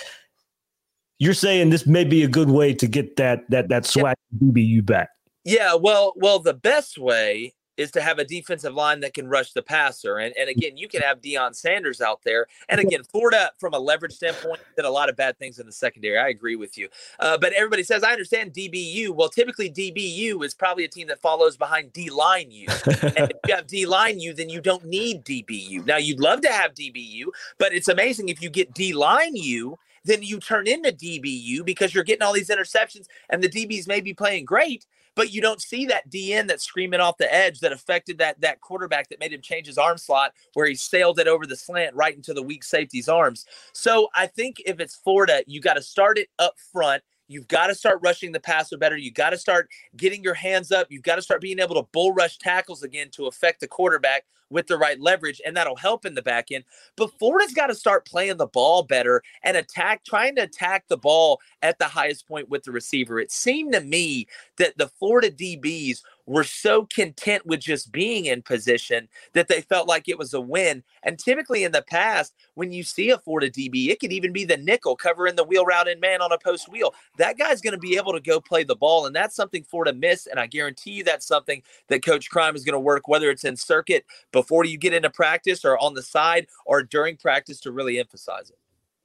you're 1.18 1.34
saying 1.34 1.70
this 1.70 1.86
may 1.86 2.04
be 2.04 2.22
a 2.22 2.28
good 2.28 2.50
way 2.50 2.72
to 2.74 2.86
get 2.86 3.16
that 3.16 3.48
that 3.50 3.68
that 3.68 3.84
swag 3.84 4.16
yeah. 4.40 4.48
DBU 4.48 4.86
back. 4.86 5.10
Yeah, 5.44 5.74
well, 5.74 6.12
well, 6.16 6.38
the 6.40 6.54
best 6.54 6.98
way 6.98 7.54
is 7.78 7.92
to 7.92 8.02
have 8.02 8.18
a 8.18 8.24
defensive 8.24 8.74
line 8.74 9.00
that 9.00 9.14
can 9.14 9.28
rush 9.28 9.52
the 9.52 9.62
passer. 9.62 10.18
And, 10.18 10.36
and 10.36 10.50
again, 10.50 10.76
you 10.76 10.88
can 10.88 11.00
have 11.00 11.20
Deion 11.20 11.54
Sanders 11.54 12.00
out 12.00 12.20
there. 12.24 12.48
And 12.68 12.80
again, 12.80 13.04
Florida, 13.04 13.52
from 13.56 13.72
a 13.72 13.78
leverage 13.78 14.12
standpoint, 14.12 14.60
did 14.76 14.84
a 14.84 14.90
lot 14.90 15.08
of 15.08 15.16
bad 15.16 15.38
things 15.38 15.60
in 15.60 15.64
the 15.64 15.72
secondary. 15.72 16.18
I 16.18 16.28
agree 16.28 16.56
with 16.56 16.76
you. 16.76 16.88
Uh, 17.20 17.38
but 17.38 17.52
everybody 17.52 17.84
says, 17.84 18.02
I 18.02 18.10
understand 18.10 18.52
DBU. 18.52 19.10
Well, 19.10 19.28
typically 19.28 19.70
DBU 19.70 20.44
is 20.44 20.54
probably 20.54 20.84
a 20.84 20.88
team 20.88 21.06
that 21.06 21.20
follows 21.20 21.56
behind 21.56 21.92
D 21.92 22.10
line 22.10 22.50
U. 22.50 22.66
and 22.86 23.30
if 23.30 23.36
you 23.46 23.54
have 23.54 23.68
D 23.68 23.86
line 23.86 24.18
U, 24.18 24.34
then 24.34 24.48
you 24.48 24.60
don't 24.60 24.84
need 24.84 25.24
DBU. 25.24 25.86
Now, 25.86 25.98
you'd 25.98 26.20
love 26.20 26.40
to 26.42 26.48
have 26.48 26.74
DBU, 26.74 27.26
but 27.58 27.72
it's 27.72 27.88
amazing 27.88 28.28
if 28.28 28.42
you 28.42 28.50
get 28.50 28.74
D 28.74 28.92
line 28.92 29.36
U 29.36 29.78
then 30.04 30.22
you 30.22 30.40
turn 30.40 30.66
into 30.66 30.90
DBU 30.90 31.64
because 31.64 31.94
you're 31.94 32.04
getting 32.04 32.22
all 32.22 32.32
these 32.32 32.50
interceptions 32.50 33.06
and 33.30 33.42
the 33.42 33.48
DBs 33.48 33.86
may 33.86 34.00
be 34.00 34.14
playing 34.14 34.44
great, 34.44 34.86
but 35.14 35.32
you 35.32 35.40
don't 35.40 35.60
see 35.60 35.86
that 35.86 36.08
DN 36.08 36.46
that's 36.46 36.64
screaming 36.64 37.00
off 37.00 37.18
the 37.18 37.32
edge 37.34 37.60
that 37.60 37.72
affected 37.72 38.18
that 38.18 38.40
that 38.40 38.60
quarterback 38.60 39.08
that 39.08 39.20
made 39.20 39.32
him 39.32 39.40
change 39.40 39.66
his 39.66 39.78
arm 39.78 39.98
slot 39.98 40.32
where 40.54 40.66
he 40.66 40.74
sailed 40.74 41.18
it 41.18 41.26
over 41.26 41.46
the 41.46 41.56
slant 41.56 41.94
right 41.96 42.14
into 42.14 42.32
the 42.32 42.42
weak 42.42 42.62
safety's 42.62 43.08
arms. 43.08 43.44
So 43.72 44.08
I 44.14 44.26
think 44.28 44.62
if 44.64 44.80
it's 44.80 44.94
Florida, 44.94 45.42
you 45.46 45.60
got 45.60 45.74
to 45.74 45.82
start 45.82 46.18
it 46.18 46.28
up 46.38 46.54
front. 46.72 47.02
You've 47.28 47.48
got 47.48 47.68
to 47.68 47.74
start 47.74 48.00
rushing 48.02 48.32
the 48.32 48.40
passer 48.40 48.78
better. 48.78 48.96
You've 48.96 49.14
got 49.14 49.30
to 49.30 49.38
start 49.38 49.70
getting 49.96 50.24
your 50.24 50.34
hands 50.34 50.72
up. 50.72 50.88
You've 50.90 51.02
got 51.02 51.16
to 51.16 51.22
start 51.22 51.40
being 51.40 51.58
able 51.58 51.74
to 51.76 51.88
bull 51.92 52.12
rush 52.12 52.38
tackles 52.38 52.82
again 52.82 53.10
to 53.12 53.26
affect 53.26 53.60
the 53.60 53.68
quarterback 53.68 54.24
with 54.50 54.66
the 54.66 54.78
right 54.78 54.98
leverage, 54.98 55.40
and 55.44 55.56
that'll 55.56 55.76
help 55.76 56.06
in 56.06 56.14
the 56.14 56.22
back 56.22 56.50
end. 56.50 56.64
But 56.96 57.12
Florida's 57.18 57.52
got 57.52 57.66
to 57.66 57.74
start 57.74 58.06
playing 58.06 58.38
the 58.38 58.46
ball 58.46 58.82
better 58.82 59.22
and 59.42 59.56
attack, 59.56 60.04
trying 60.04 60.36
to 60.36 60.42
attack 60.42 60.88
the 60.88 60.96
ball 60.96 61.40
at 61.62 61.78
the 61.78 61.84
highest 61.84 62.26
point 62.26 62.48
with 62.48 62.62
the 62.64 62.72
receiver. 62.72 63.20
It 63.20 63.30
seemed 63.30 63.74
to 63.74 63.80
me 63.80 64.26
that 64.56 64.78
the 64.78 64.88
Florida 64.88 65.30
DBs 65.30 66.02
were 66.28 66.44
so 66.44 66.84
content 66.84 67.46
with 67.46 67.60
just 67.60 67.90
being 67.90 68.26
in 68.26 68.42
position 68.42 69.08
that 69.32 69.48
they 69.48 69.62
felt 69.62 69.88
like 69.88 70.08
it 70.08 70.18
was 70.18 70.34
a 70.34 70.40
win. 70.40 70.84
And 71.02 71.18
typically 71.18 71.64
in 71.64 71.72
the 71.72 71.82
past, 71.82 72.34
when 72.54 72.70
you 72.70 72.82
see 72.82 73.10
a 73.10 73.18
Florida 73.18 73.50
DB, 73.50 73.88
it 73.88 73.98
could 73.98 74.12
even 74.12 74.32
be 74.32 74.44
the 74.44 74.58
nickel 74.58 74.94
covering 74.94 75.36
the 75.36 75.44
wheel 75.44 75.64
route 75.64 75.88
in 75.88 76.00
man 76.00 76.20
on 76.20 76.30
a 76.30 76.38
post 76.38 76.70
wheel. 76.70 76.94
That 77.16 77.38
guy's 77.38 77.62
going 77.62 77.72
to 77.72 77.78
be 77.78 77.96
able 77.96 78.12
to 78.12 78.20
go 78.20 78.40
play 78.40 78.62
the 78.62 78.76
ball. 78.76 79.06
And 79.06 79.16
that's 79.16 79.34
something 79.34 79.64
Florida 79.64 79.94
missed. 79.94 80.26
And 80.26 80.38
I 80.38 80.46
guarantee 80.46 80.92
you 80.92 81.04
that's 81.04 81.26
something 81.26 81.62
that 81.88 82.04
Coach 82.04 82.30
Crime 82.30 82.54
is 82.54 82.64
going 82.64 82.74
to 82.74 82.80
work, 82.80 83.08
whether 83.08 83.30
it's 83.30 83.44
in 83.44 83.56
circuit 83.56 84.04
before 84.30 84.66
you 84.66 84.76
get 84.76 84.92
into 84.92 85.10
practice 85.10 85.64
or 85.64 85.78
on 85.78 85.94
the 85.94 86.02
side 86.02 86.46
or 86.66 86.82
during 86.82 87.16
practice 87.16 87.58
to 87.60 87.72
really 87.72 87.98
emphasize 87.98 88.50
it. 88.50 88.58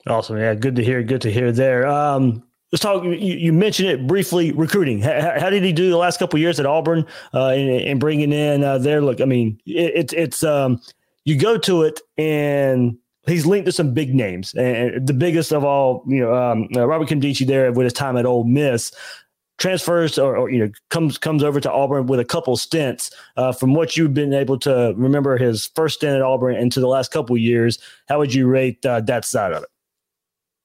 Awesome. 0.10 0.38
Yeah. 0.38 0.54
Good 0.56 0.76
to 0.76 0.84
hear. 0.84 1.02
Good 1.02 1.22
to 1.22 1.32
hear 1.32 1.54
there. 1.54 1.88
Um, 1.88 2.44
let's 2.74 2.82
talk. 2.82 3.04
You, 3.04 3.14
you, 3.14 3.54
mentioned 3.54 3.88
it 3.88 4.08
briefly. 4.08 4.52
Recruiting. 4.52 5.00
How, 5.00 5.40
how, 5.40 5.50
did 5.52 5.64
he 5.64 5.72
do 5.72 5.92
the 5.92 5.98
last 5.98 6.18
couple 6.18 6.40
years 6.40 6.60
at 6.60 6.66
Auburn 6.66 7.06
uh, 7.34 7.50
and, 7.50 7.70
and, 7.70 8.00
bringing 8.00 8.34
in 8.34 8.64
uh, 8.64 8.80
there? 8.80 9.00
Look, 9.00 9.22
I 9.22 9.26
mean, 9.26 9.60
it, 9.66 10.12
it's 10.12 10.44
um, 10.44 10.82
you 11.24 11.38
go 11.38 11.58
to 11.60 11.84
it 11.84 12.02
and 12.18 12.98
he's 13.28 13.46
linked 13.46 13.68
to 13.68 13.72
some 13.72 13.94
big 13.94 14.16
names, 14.16 14.54
and 14.56 15.08
the 15.08 15.14
biggest 15.14 15.54
of 15.54 15.64
all, 15.64 16.04
you 16.08 16.20
know, 16.20 16.34
um, 16.34 16.68
uh, 16.76 16.86
Robert 16.86 17.08
Nkemdiche 17.08 17.46
there 17.46 17.72
with 17.72 17.86
his 17.86 17.94
time 17.94 18.18
at 18.18 18.26
Ole 18.26 18.44
Miss 18.44 18.92
transfers 19.60 20.18
or, 20.18 20.36
or, 20.36 20.50
you 20.50 20.58
know 20.58 20.70
comes 20.90 21.20
comes 21.20 21.44
over 21.44 21.60
to 21.60 21.72
Auburn 21.72 22.08
with 22.08 22.20
a 22.20 22.26
couple 22.26 22.58
stints. 22.58 23.12
Uh, 23.38 23.52
from 23.52 23.76
what 23.76 23.96
you've 23.96 24.16
been 24.16 24.34
able 24.34 24.58
to 24.58 24.94
remember 24.98 25.38
his 25.38 25.68
first 25.76 25.98
stint 25.98 26.16
at 26.16 26.24
Auburn 26.24 26.56
into 26.56 26.80
the 26.80 26.88
last 26.88 27.12
couple 27.12 27.38
years, 27.38 27.78
how 28.10 28.18
would 28.18 28.34
you 28.34 28.48
rate 28.48 28.84
uh, 28.84 29.00
that 29.02 29.26
side 29.26 29.54
of 29.54 29.62
it? 29.62 29.70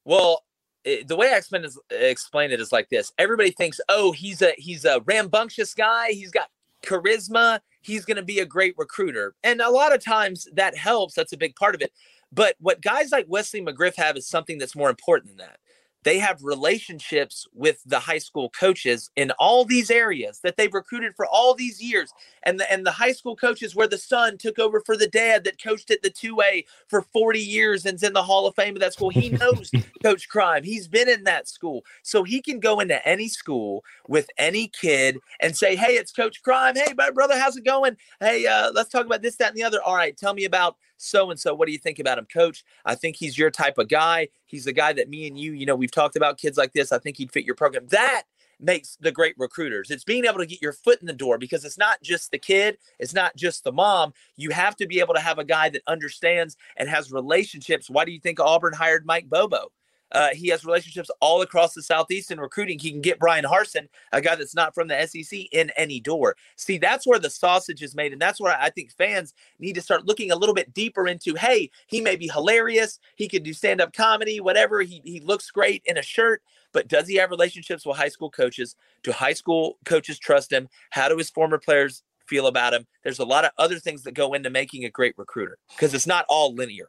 Well, 0.06 0.42
it, 0.84 1.08
the 1.08 1.16
way 1.16 1.32
I 1.32 1.36
explain, 1.36 1.64
is, 1.64 1.78
explain 1.90 2.50
it 2.50 2.60
is 2.60 2.72
like 2.72 2.88
this: 2.88 3.12
everybody 3.18 3.50
thinks, 3.50 3.80
oh, 3.88 4.12
he's 4.12 4.42
a 4.42 4.52
he's 4.56 4.84
a 4.84 5.00
rambunctious 5.06 5.74
guy. 5.74 6.10
He's 6.10 6.30
got 6.30 6.48
charisma. 6.84 7.60
He's 7.80 8.04
going 8.04 8.16
to 8.16 8.22
be 8.22 8.40
a 8.40 8.46
great 8.46 8.74
recruiter, 8.76 9.34
and 9.42 9.60
a 9.60 9.70
lot 9.70 9.94
of 9.94 10.04
times 10.04 10.48
that 10.54 10.76
helps. 10.76 11.14
That's 11.14 11.32
a 11.32 11.38
big 11.38 11.56
part 11.56 11.74
of 11.74 11.80
it. 11.80 11.92
But 12.30 12.56
what 12.60 12.82
guys 12.82 13.10
like 13.10 13.26
Wesley 13.28 13.62
McGriff 13.62 13.96
have 13.96 14.16
is 14.16 14.28
something 14.28 14.58
that's 14.58 14.76
more 14.76 14.90
important 14.90 15.36
than 15.36 15.46
that 15.46 15.58
they 16.04 16.18
have 16.18 16.42
relationships 16.42 17.46
with 17.52 17.82
the 17.84 17.98
high 17.98 18.18
school 18.18 18.50
coaches 18.50 19.10
in 19.16 19.30
all 19.32 19.64
these 19.64 19.90
areas 19.90 20.40
that 20.42 20.56
they've 20.56 20.72
recruited 20.72 21.14
for 21.16 21.26
all 21.26 21.54
these 21.54 21.82
years. 21.82 22.12
And 22.44 22.60
the 22.60 22.70
and 22.72 22.86
the 22.86 22.92
high 22.92 23.12
school 23.12 23.36
coaches 23.36 23.74
where 23.74 23.88
the 23.88 23.98
son 23.98 24.38
took 24.38 24.58
over 24.58 24.80
for 24.80 24.96
the 24.96 25.08
dad 25.08 25.44
that 25.44 25.62
coached 25.62 25.90
at 25.90 26.02
the 26.02 26.10
2A 26.10 26.64
for 26.86 27.02
40 27.02 27.40
years 27.40 27.84
and's 27.84 28.02
in 28.02 28.12
the 28.12 28.22
Hall 28.22 28.46
of 28.46 28.54
Fame 28.54 28.76
of 28.76 28.80
that 28.80 28.92
school. 28.92 29.10
He 29.10 29.30
knows 29.30 29.70
coach 30.02 30.28
crime. 30.28 30.62
He's 30.62 30.88
been 30.88 31.08
in 31.08 31.24
that 31.24 31.48
school. 31.48 31.84
So 32.02 32.22
he 32.22 32.40
can 32.40 32.60
go 32.60 32.80
into 32.80 33.06
any 33.06 33.28
school 33.28 33.84
with 34.06 34.30
any 34.38 34.68
kid 34.68 35.18
and 35.40 35.56
say 35.56 35.74
hey 35.74 35.94
it's 35.94 36.12
coach 36.12 36.42
crime. 36.42 36.76
Hey 36.76 36.94
my 36.96 37.10
brother 37.10 37.38
how's 37.38 37.56
it 37.56 37.64
going? 37.64 37.96
Hey 38.20 38.46
uh, 38.46 38.70
let's 38.72 38.90
talk 38.90 39.06
about 39.06 39.22
this 39.22 39.36
that 39.36 39.48
and 39.48 39.56
the 39.56 39.64
other. 39.64 39.82
All 39.82 39.96
right 39.96 40.16
tell 40.16 40.34
me 40.34 40.44
about 40.44 40.76
so 40.98 41.30
and 41.30 41.40
so. 41.40 41.54
What 41.54 41.66
do 41.66 41.72
you 41.72 41.78
think 41.78 41.98
about 41.98 42.18
him, 42.18 42.26
coach? 42.26 42.64
I 42.84 42.94
think 42.94 43.16
he's 43.16 43.38
your 43.38 43.50
type 43.50 43.78
of 43.78 43.88
guy. 43.88 44.28
He's 44.46 44.64
the 44.64 44.72
guy 44.72 44.92
that 44.92 45.08
me 45.08 45.26
and 45.26 45.38
you, 45.38 45.52
you 45.52 45.64
know, 45.64 45.76
we've 45.76 45.90
talked 45.90 46.16
about 46.16 46.38
kids 46.38 46.58
like 46.58 46.72
this. 46.72 46.92
I 46.92 46.98
think 46.98 47.16
he'd 47.16 47.32
fit 47.32 47.44
your 47.44 47.54
program. 47.54 47.86
That 47.88 48.24
makes 48.60 48.96
the 49.00 49.12
great 49.12 49.34
recruiters. 49.38 49.90
It's 49.90 50.04
being 50.04 50.24
able 50.24 50.38
to 50.38 50.46
get 50.46 50.60
your 50.60 50.72
foot 50.72 51.00
in 51.00 51.06
the 51.06 51.12
door 51.12 51.38
because 51.38 51.64
it's 51.64 51.78
not 51.78 52.02
just 52.02 52.30
the 52.30 52.38
kid, 52.38 52.78
it's 52.98 53.14
not 53.14 53.36
just 53.36 53.64
the 53.64 53.72
mom. 53.72 54.12
You 54.36 54.50
have 54.50 54.76
to 54.76 54.86
be 54.86 55.00
able 55.00 55.14
to 55.14 55.20
have 55.20 55.38
a 55.38 55.44
guy 55.44 55.68
that 55.70 55.82
understands 55.86 56.56
and 56.76 56.88
has 56.88 57.12
relationships. 57.12 57.88
Why 57.88 58.04
do 58.04 58.12
you 58.12 58.20
think 58.20 58.40
Auburn 58.40 58.74
hired 58.74 59.06
Mike 59.06 59.28
Bobo? 59.28 59.70
Uh, 60.12 60.28
he 60.32 60.48
has 60.48 60.64
relationships 60.64 61.10
all 61.20 61.42
across 61.42 61.74
the 61.74 61.82
Southeast 61.82 62.30
in 62.30 62.40
recruiting. 62.40 62.78
He 62.78 62.90
can 62.90 63.00
get 63.00 63.18
Bryan 63.18 63.44
Harsin, 63.44 63.88
a 64.12 64.20
guy 64.20 64.34
that's 64.34 64.54
not 64.54 64.74
from 64.74 64.88
the 64.88 65.06
SEC, 65.06 65.40
in 65.52 65.70
any 65.76 66.00
door. 66.00 66.36
See, 66.56 66.78
that's 66.78 67.06
where 67.06 67.18
the 67.18 67.30
sausage 67.30 67.82
is 67.82 67.94
made. 67.94 68.12
And 68.12 68.20
that's 68.20 68.40
where 68.40 68.56
I 68.58 68.70
think 68.70 68.92
fans 68.92 69.34
need 69.58 69.74
to 69.74 69.82
start 69.82 70.06
looking 70.06 70.30
a 70.30 70.36
little 70.36 70.54
bit 70.54 70.72
deeper 70.72 71.06
into 71.06 71.34
hey, 71.34 71.70
he 71.86 72.00
may 72.00 72.16
be 72.16 72.28
hilarious. 72.28 72.98
He 73.16 73.28
could 73.28 73.42
do 73.42 73.52
stand 73.52 73.80
up 73.80 73.92
comedy, 73.92 74.40
whatever. 74.40 74.80
He, 74.82 75.02
he 75.04 75.20
looks 75.20 75.50
great 75.50 75.82
in 75.86 75.98
a 75.98 76.02
shirt. 76.02 76.42
But 76.72 76.88
does 76.88 77.08
he 77.08 77.16
have 77.16 77.30
relationships 77.30 77.86
with 77.86 77.96
high 77.96 78.08
school 78.08 78.30
coaches? 78.30 78.76
Do 79.02 79.12
high 79.12 79.32
school 79.32 79.78
coaches 79.84 80.18
trust 80.18 80.52
him? 80.52 80.68
How 80.90 81.08
do 81.08 81.16
his 81.16 81.30
former 81.30 81.58
players 81.58 82.02
feel 82.26 82.46
about 82.46 82.74
him? 82.74 82.86
There's 83.02 83.18
a 83.18 83.24
lot 83.24 83.44
of 83.44 83.52
other 83.58 83.78
things 83.78 84.02
that 84.02 84.12
go 84.12 84.34
into 84.34 84.50
making 84.50 84.84
a 84.84 84.90
great 84.90 85.14
recruiter 85.16 85.58
because 85.74 85.94
it's 85.94 86.06
not 86.06 86.26
all 86.28 86.54
linear. 86.54 86.88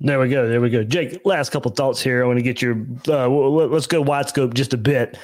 There 0.00 0.20
we 0.20 0.28
go. 0.28 0.48
There 0.48 0.60
we 0.60 0.70
go. 0.70 0.84
Jake, 0.84 1.20
last 1.24 1.50
couple 1.50 1.70
thoughts 1.72 2.00
here. 2.00 2.22
I 2.22 2.26
want 2.26 2.38
to 2.38 2.42
get 2.42 2.62
your. 2.62 2.86
Uh, 3.08 3.28
let's 3.28 3.86
go 3.86 4.00
wide 4.00 4.28
scope 4.28 4.54
just 4.54 4.72
a 4.72 4.76
bit. 4.76 5.18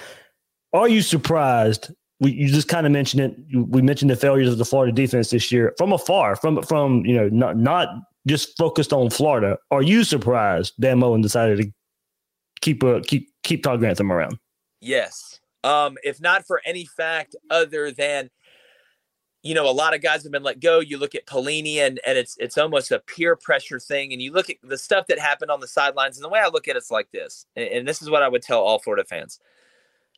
Are 0.72 0.88
you 0.88 1.00
surprised? 1.00 1.92
We, 2.20 2.32
you 2.32 2.48
just 2.48 2.68
kind 2.68 2.84
of 2.84 2.92
mentioned 2.92 3.22
it. 3.22 3.66
We 3.68 3.82
mentioned 3.82 4.10
the 4.10 4.16
failures 4.16 4.50
of 4.50 4.58
the 4.58 4.64
Florida 4.64 4.92
defense 4.92 5.30
this 5.30 5.52
year 5.52 5.74
from 5.78 5.92
afar, 5.92 6.34
from 6.36 6.62
from 6.62 7.04
you 7.06 7.14
know 7.14 7.28
not 7.28 7.56
not 7.56 7.88
just 8.26 8.56
focused 8.56 8.92
on 8.92 9.10
Florida. 9.10 9.58
Are 9.70 9.82
you 9.82 10.02
surprised 10.02 10.74
Dan 10.80 10.98
Mullen 10.98 11.20
decided 11.20 11.58
to 11.58 11.70
keep 12.60 12.82
a 12.82 13.00
keep 13.02 13.30
keep 13.44 13.62
Todd 13.62 13.78
Grantham 13.78 14.10
around? 14.10 14.38
Yes. 14.80 15.38
Um, 15.62 15.96
if 16.02 16.20
not 16.20 16.46
for 16.46 16.60
any 16.66 16.84
fact 16.84 17.36
other 17.48 17.90
than 17.90 18.28
you 19.44 19.54
know, 19.54 19.68
a 19.68 19.72
lot 19.72 19.94
of 19.94 20.00
guys 20.00 20.22
have 20.22 20.32
been 20.32 20.42
let 20.42 20.58
go. 20.58 20.80
You 20.80 20.96
look 20.96 21.14
at 21.14 21.26
Pelini 21.26 21.76
and 21.76 22.00
and 22.06 22.16
it's 22.16 22.34
it's 22.40 22.56
almost 22.56 22.90
a 22.90 22.98
peer 22.98 23.36
pressure 23.36 23.78
thing. 23.78 24.12
And 24.12 24.20
you 24.20 24.32
look 24.32 24.48
at 24.48 24.56
the 24.62 24.78
stuff 24.78 25.06
that 25.08 25.18
happened 25.18 25.50
on 25.50 25.60
the 25.60 25.68
sidelines. 25.68 26.16
And 26.16 26.24
the 26.24 26.30
way 26.30 26.40
I 26.40 26.48
look 26.48 26.66
at 26.66 26.76
it's 26.76 26.90
like 26.90 27.10
this. 27.12 27.46
And, 27.54 27.68
and 27.68 27.88
this 27.88 28.00
is 28.00 28.08
what 28.08 28.22
I 28.22 28.28
would 28.28 28.42
tell 28.42 28.62
all 28.62 28.78
Florida 28.78 29.04
fans. 29.04 29.38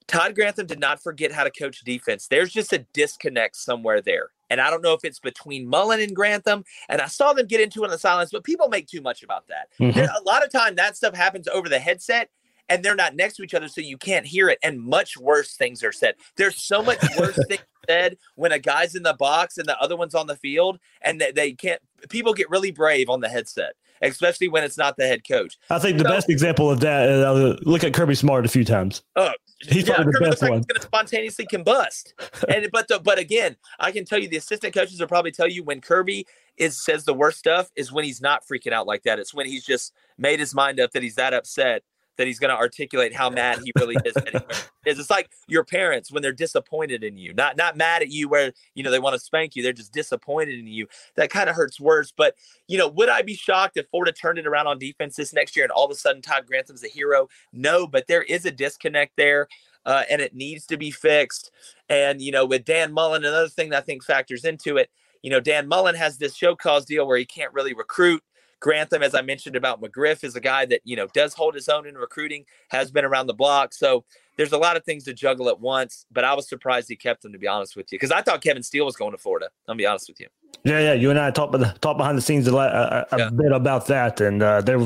Todd 0.07 0.37
Grantham 0.37 0.67
did 0.67 0.79
not 0.79 1.03
forget 1.03 1.33
how 1.33 1.43
to 1.43 1.51
coach 1.51 1.81
defense. 1.81 2.29
There's 2.29 2.53
just 2.53 2.73
a 2.73 2.87
disconnect 2.93 3.57
somewhere 3.57 4.01
there. 4.01 4.31
And 4.49 4.61
I 4.61 4.71
don't 4.71 4.83
know 4.83 4.93
if 4.93 5.05
it's 5.05 5.19
between 5.19 5.67
Mullen 5.67 6.01
and 6.01 6.15
Grantham. 6.15 6.65
And 6.89 7.01
I 7.01 7.07
saw 7.07 7.33
them 7.33 7.47
get 7.47 7.61
into 7.61 7.83
it 7.83 7.87
on 7.87 7.91
the 7.91 7.99
sidelines, 7.99 8.31
but 8.31 8.45
people 8.45 8.69
make 8.69 8.87
too 8.87 9.01
much 9.01 9.25
about 9.25 9.49
that. 9.49 9.71
Mm-hmm. 9.81 9.99
a 9.99 10.23
lot 10.25 10.45
of 10.45 10.53
time 10.53 10.77
that 10.77 10.97
stuff 10.97 11.17
happens 11.17 11.49
over 11.49 11.69
the 11.69 11.81
headset 11.81 12.31
and 12.69 12.85
they're 12.85 12.95
not 12.97 13.15
next 13.15 13.37
to 13.37 13.43
each 13.43 13.55
other, 13.55 13.69
so 13.69 13.81
you 13.81 13.97
can't 13.97 14.27
hear 14.27 14.49
it. 14.49 14.59
And 14.63 14.81
much 14.81 15.17
worse 15.17 15.57
things 15.57 15.83
are 15.83 15.93
said. 15.93 16.15
There's 16.37 16.57
so 16.57 16.83
much 16.83 16.99
worse 17.19 17.39
things 17.49 17.63
said 17.89 18.17
when 18.35 18.53
a 18.53 18.59
guy's 18.59 18.95
in 18.95 19.03
the 19.03 19.15
box 19.15 19.59
and 19.59 19.69
the 19.69 19.79
other 19.81 19.97
one's 19.97 20.15
on 20.15 20.27
the 20.27 20.37
field, 20.37 20.79
and 21.03 21.21
they, 21.21 21.33
they 21.33 21.53
can't. 21.53 21.81
People 22.09 22.35
get 22.35 22.51
really 22.51 22.71
brave 22.71 23.09
on 23.09 23.21
the 23.21 23.29
headset, 23.29 23.75
especially 24.03 24.49
when 24.49 24.65
it's 24.65 24.77
not 24.77 24.97
the 24.97 25.07
head 25.07 25.27
coach. 25.27 25.57
I 25.71 25.79
think 25.79 25.99
the 25.99 26.05
so, 26.05 26.11
best 26.11 26.29
example 26.29 26.71
of 26.71 26.81
that. 26.81 27.09
Uh, 27.09 27.57
look 27.63 27.85
at 27.85 27.95
Kirby 27.95 28.15
Smart 28.15 28.45
a 28.45 28.49
few 28.49 28.65
times. 28.65 29.03
Oh, 29.15 29.31
he's 29.61 29.89
yeah, 29.89 30.03
the 30.03 30.19
best 30.21 30.43
one. 30.43 30.51
Going 30.51 30.67
to 30.75 30.83
spontaneously 30.83 31.47
combust, 31.47 32.13
and 32.49 32.69
but 32.73 32.89
the, 32.89 32.99
but 32.99 33.19
again, 33.19 33.57
I 33.79 33.93
can 33.93 34.05
tell 34.05 34.19
you 34.19 34.29
the 34.29 34.37
assistant 34.37 34.75
coaches 34.75 35.01
will 35.01 35.09
probably 35.09 35.33
tell 35.33 35.49
you 35.49 35.63
when 35.63 35.81
Kirby 35.81 36.27
is 36.57 36.83
says 36.83 37.05
the 37.05 37.15
worst 37.15 37.39
stuff 37.39 37.71
is 37.77 37.93
when 37.93 38.05
he's 38.05 38.21
not 38.21 38.43
freaking 38.47 38.73
out 38.73 38.87
like 38.87 39.03
that. 39.05 39.19
It's 39.19 39.35
when 39.35 39.47
he's 39.47 39.65
just 39.65 39.93
made 40.19 40.41
his 40.41 40.55
mind 40.55 40.81
up 40.81 40.93
that 40.93 41.03
he's 41.03 41.17
that 41.17 41.35
upset 41.35 41.83
that 42.17 42.27
he's 42.27 42.39
going 42.39 42.51
to 42.51 42.57
articulate 42.57 43.15
how 43.15 43.31
mad 43.31 43.61
he 43.65 43.73
really 43.79 43.97
is. 44.05 44.15
is 44.17 44.71
it's 44.99 45.11
like 45.11 45.31
your 45.47 45.65
parents 45.65 46.11
when 46.11 46.23
they're 46.23 46.33
disappointed 46.33 47.05
in 47.05 47.17
you, 47.17 47.35
not 47.35 47.57
not 47.57 47.77
mad 47.77 48.03
at 48.03 48.11
you 48.11 48.29
where 48.29 48.53
you 48.75 48.83
know 48.83 48.91
they 48.91 48.99
want 48.99 49.15
to 49.15 49.21
spank 49.21 49.57
you, 49.57 49.63
they're 49.63 49.73
just 49.73 49.93
disappointed 49.93 50.59
in 50.59 50.67
you. 50.67 50.87
That 51.17 51.31
kind 51.31 51.49
of 51.49 51.57
hurts 51.57 51.81
worse. 51.81 52.13
But 52.17 52.35
you 52.69 52.79
know, 52.79 52.89
would 52.89 53.09
I 53.09 53.23
be 53.23 53.35
shocked 53.35 53.77
if 53.77 53.89
Florida 53.89 54.13
turned 54.13 54.39
it 54.39 54.47
around 54.47 54.67
on 54.67 54.79
defense 54.79 55.17
this 55.17 55.33
next 55.33 55.57
year 55.57 55.65
and 55.65 55.73
all 55.73 55.85
of 55.85 55.91
a 55.91 55.95
sudden 55.95 56.23
Todd 56.23 56.47
Grantham's 56.51 56.85
a 56.85 56.89
hero? 56.89 57.29
No, 57.53 57.87
but 57.87 58.07
there 58.07 58.23
is 58.23 58.45
a 58.45 58.51
disconnect 58.51 59.13
there. 59.17 59.49
Uh, 59.85 60.03
and 60.11 60.21
it 60.21 60.35
needs 60.35 60.67
to 60.67 60.77
be 60.77 60.91
fixed. 60.91 61.53
And 61.89 62.21
you 62.21 62.33
know, 62.33 62.45
with 62.45 62.65
Dan 62.65 62.93
Mullen, 62.93 63.25
another 63.25 63.49
thing 63.49 63.71
that 63.71 63.79
I 63.79 63.81
think 63.83 64.03
factors 64.03 64.45
into 64.45 64.79
it, 64.79 64.91
you 65.23 65.31
know, 65.31 65.39
Dan 65.39 65.69
Mullen 65.69 65.95
has 65.95 66.19
this 66.19 66.35
show 66.35 66.57
cause 66.57 66.85
deal 66.85 67.07
where 67.07 67.19
he 67.19 67.25
can't 67.25 67.53
really 67.53 67.73
recruit. 67.73 68.23
Grantham, 68.61 69.03
as 69.03 69.15
I 69.15 69.23
mentioned 69.23 69.57
about 69.57 69.83
McGriff, 69.83 70.25
is 70.25 70.35
a 70.35 70.41
guy 70.41 70.67
that, 70.67 70.81
you 70.85 70.97
know, 70.97 71.07
does 71.15 71.35
hold 71.35 71.55
his 71.55 71.69
own 71.69 71.87
in 71.87 71.95
recruiting, 71.95 72.45
has 72.69 72.91
been 72.91 73.05
around 73.05 73.27
the 73.27 73.35
block. 73.35 73.75
So 73.75 74.05
there's 74.37 74.53
a 74.53 74.59
lot 74.59 74.77
of 74.77 74.85
things 74.85 75.05
to 75.05 75.13
juggle 75.13 75.49
at 75.49 75.61
once, 75.61 76.07
but 76.11 76.25
I 76.25 76.35
was 76.35 76.49
surprised 76.49 76.89
he 76.89 76.97
kept 76.97 77.25
him, 77.25 77.33
to 77.33 77.39
be 77.39 77.47
honest 77.47 77.77
with 77.77 77.93
you, 77.93 77.99
because 77.99 78.13
I 78.13 78.23
thought 78.23 78.43
Kevin 78.43 78.63
Steele 78.63 78.87
was 78.87 78.97
going 78.97 79.13
to 79.13 79.19
Florida. 79.19 79.49
I'll 79.69 79.75
be 79.75 79.87
honest 79.87 80.09
with 80.09 80.21
you. 80.21 80.29
Yeah, 80.65 80.81
yeah. 80.81 80.93
You 80.95 81.11
and 81.11 81.19
I 81.19 81.31
talked, 81.31 81.55
talked 81.81 81.99
behind 81.99 82.17
the 82.19 82.23
scenes 82.23 82.49
a, 82.49 82.55
a, 82.55 83.07
a 83.13 83.19
yeah. 83.19 83.31
bit 83.31 83.53
about 83.53 83.87
that, 83.87 84.21
and 84.21 84.43
uh, 84.43 84.61
there 84.63 84.79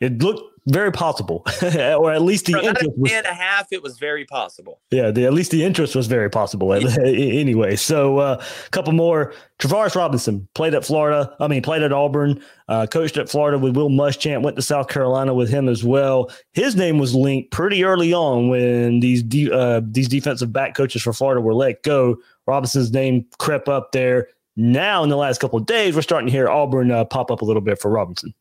it 0.00 0.22
looked 0.22 0.53
very 0.66 0.92
possible, 0.92 1.44
or 1.62 2.10
at 2.10 2.22
least 2.22 2.46
the 2.46 2.52
For 2.52 2.60
interest 2.60 2.92
was, 2.96 3.12
and 3.12 3.26
a 3.26 3.34
half. 3.34 3.70
It 3.70 3.82
was 3.82 3.98
very 3.98 4.24
possible. 4.24 4.80
Yeah, 4.90 5.10
the, 5.10 5.26
at 5.26 5.34
least 5.34 5.50
the 5.50 5.62
interest 5.62 5.94
was 5.94 6.06
very 6.06 6.30
possible. 6.30 6.72
anyway, 7.04 7.76
so 7.76 8.20
a 8.20 8.32
uh, 8.32 8.44
couple 8.70 8.92
more. 8.92 9.34
Travaris 9.58 9.94
Robinson 9.94 10.48
played 10.54 10.74
at 10.74 10.84
Florida. 10.84 11.34
I 11.38 11.48
mean, 11.48 11.62
played 11.62 11.82
at 11.82 11.92
Auburn. 11.92 12.42
Uh, 12.68 12.86
coached 12.86 13.18
at 13.18 13.28
Florida 13.28 13.58
with 13.58 13.76
Will 13.76 13.90
Muschamp. 13.90 14.42
Went 14.42 14.56
to 14.56 14.62
South 14.62 14.88
Carolina 14.88 15.34
with 15.34 15.50
him 15.50 15.68
as 15.68 15.84
well. 15.84 16.30
His 16.52 16.74
name 16.76 16.98
was 16.98 17.14
linked 17.14 17.50
pretty 17.50 17.84
early 17.84 18.14
on 18.14 18.48
when 18.48 19.00
these 19.00 19.22
de- 19.22 19.52
uh, 19.52 19.82
these 19.84 20.08
defensive 20.08 20.52
back 20.52 20.74
coaches 20.74 21.02
for 21.02 21.12
Florida 21.12 21.40
were 21.40 21.54
let 21.54 21.82
go. 21.82 22.16
Robinson's 22.46 22.92
name 22.92 23.26
crept 23.38 23.68
up 23.68 23.92
there. 23.92 24.28
Now, 24.56 25.02
in 25.02 25.10
the 25.10 25.16
last 25.16 25.40
couple 25.40 25.58
of 25.58 25.66
days, 25.66 25.94
we're 25.94 26.02
starting 26.02 26.26
to 26.26 26.32
hear 26.32 26.48
Auburn 26.48 26.90
uh, 26.90 27.04
pop 27.04 27.30
up 27.30 27.42
a 27.42 27.44
little 27.44 27.62
bit 27.62 27.80
for 27.80 27.90
Robinson. 27.90 28.32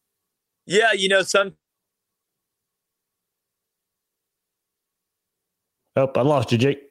Yeah, 0.66 0.94
you 0.94 1.10
know, 1.10 1.24
some 1.24 1.56
Oh, 5.96 6.12
I 6.16 6.22
lost 6.22 6.52
you, 6.52 6.58
Jake. 6.58 6.82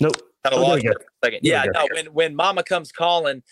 Nope. 0.00 0.16
Kind 0.44 0.54
of 0.54 0.60
oh, 0.60 0.62
lost 0.62 0.84
you 0.84 0.92
for 0.92 1.00
a 1.00 1.26
second. 1.26 1.40
Yeah, 1.42 1.64
no, 1.72 1.86
when 1.92 2.06
when 2.06 2.36
Mama 2.36 2.62
comes 2.62 2.92
calling, 2.92 3.42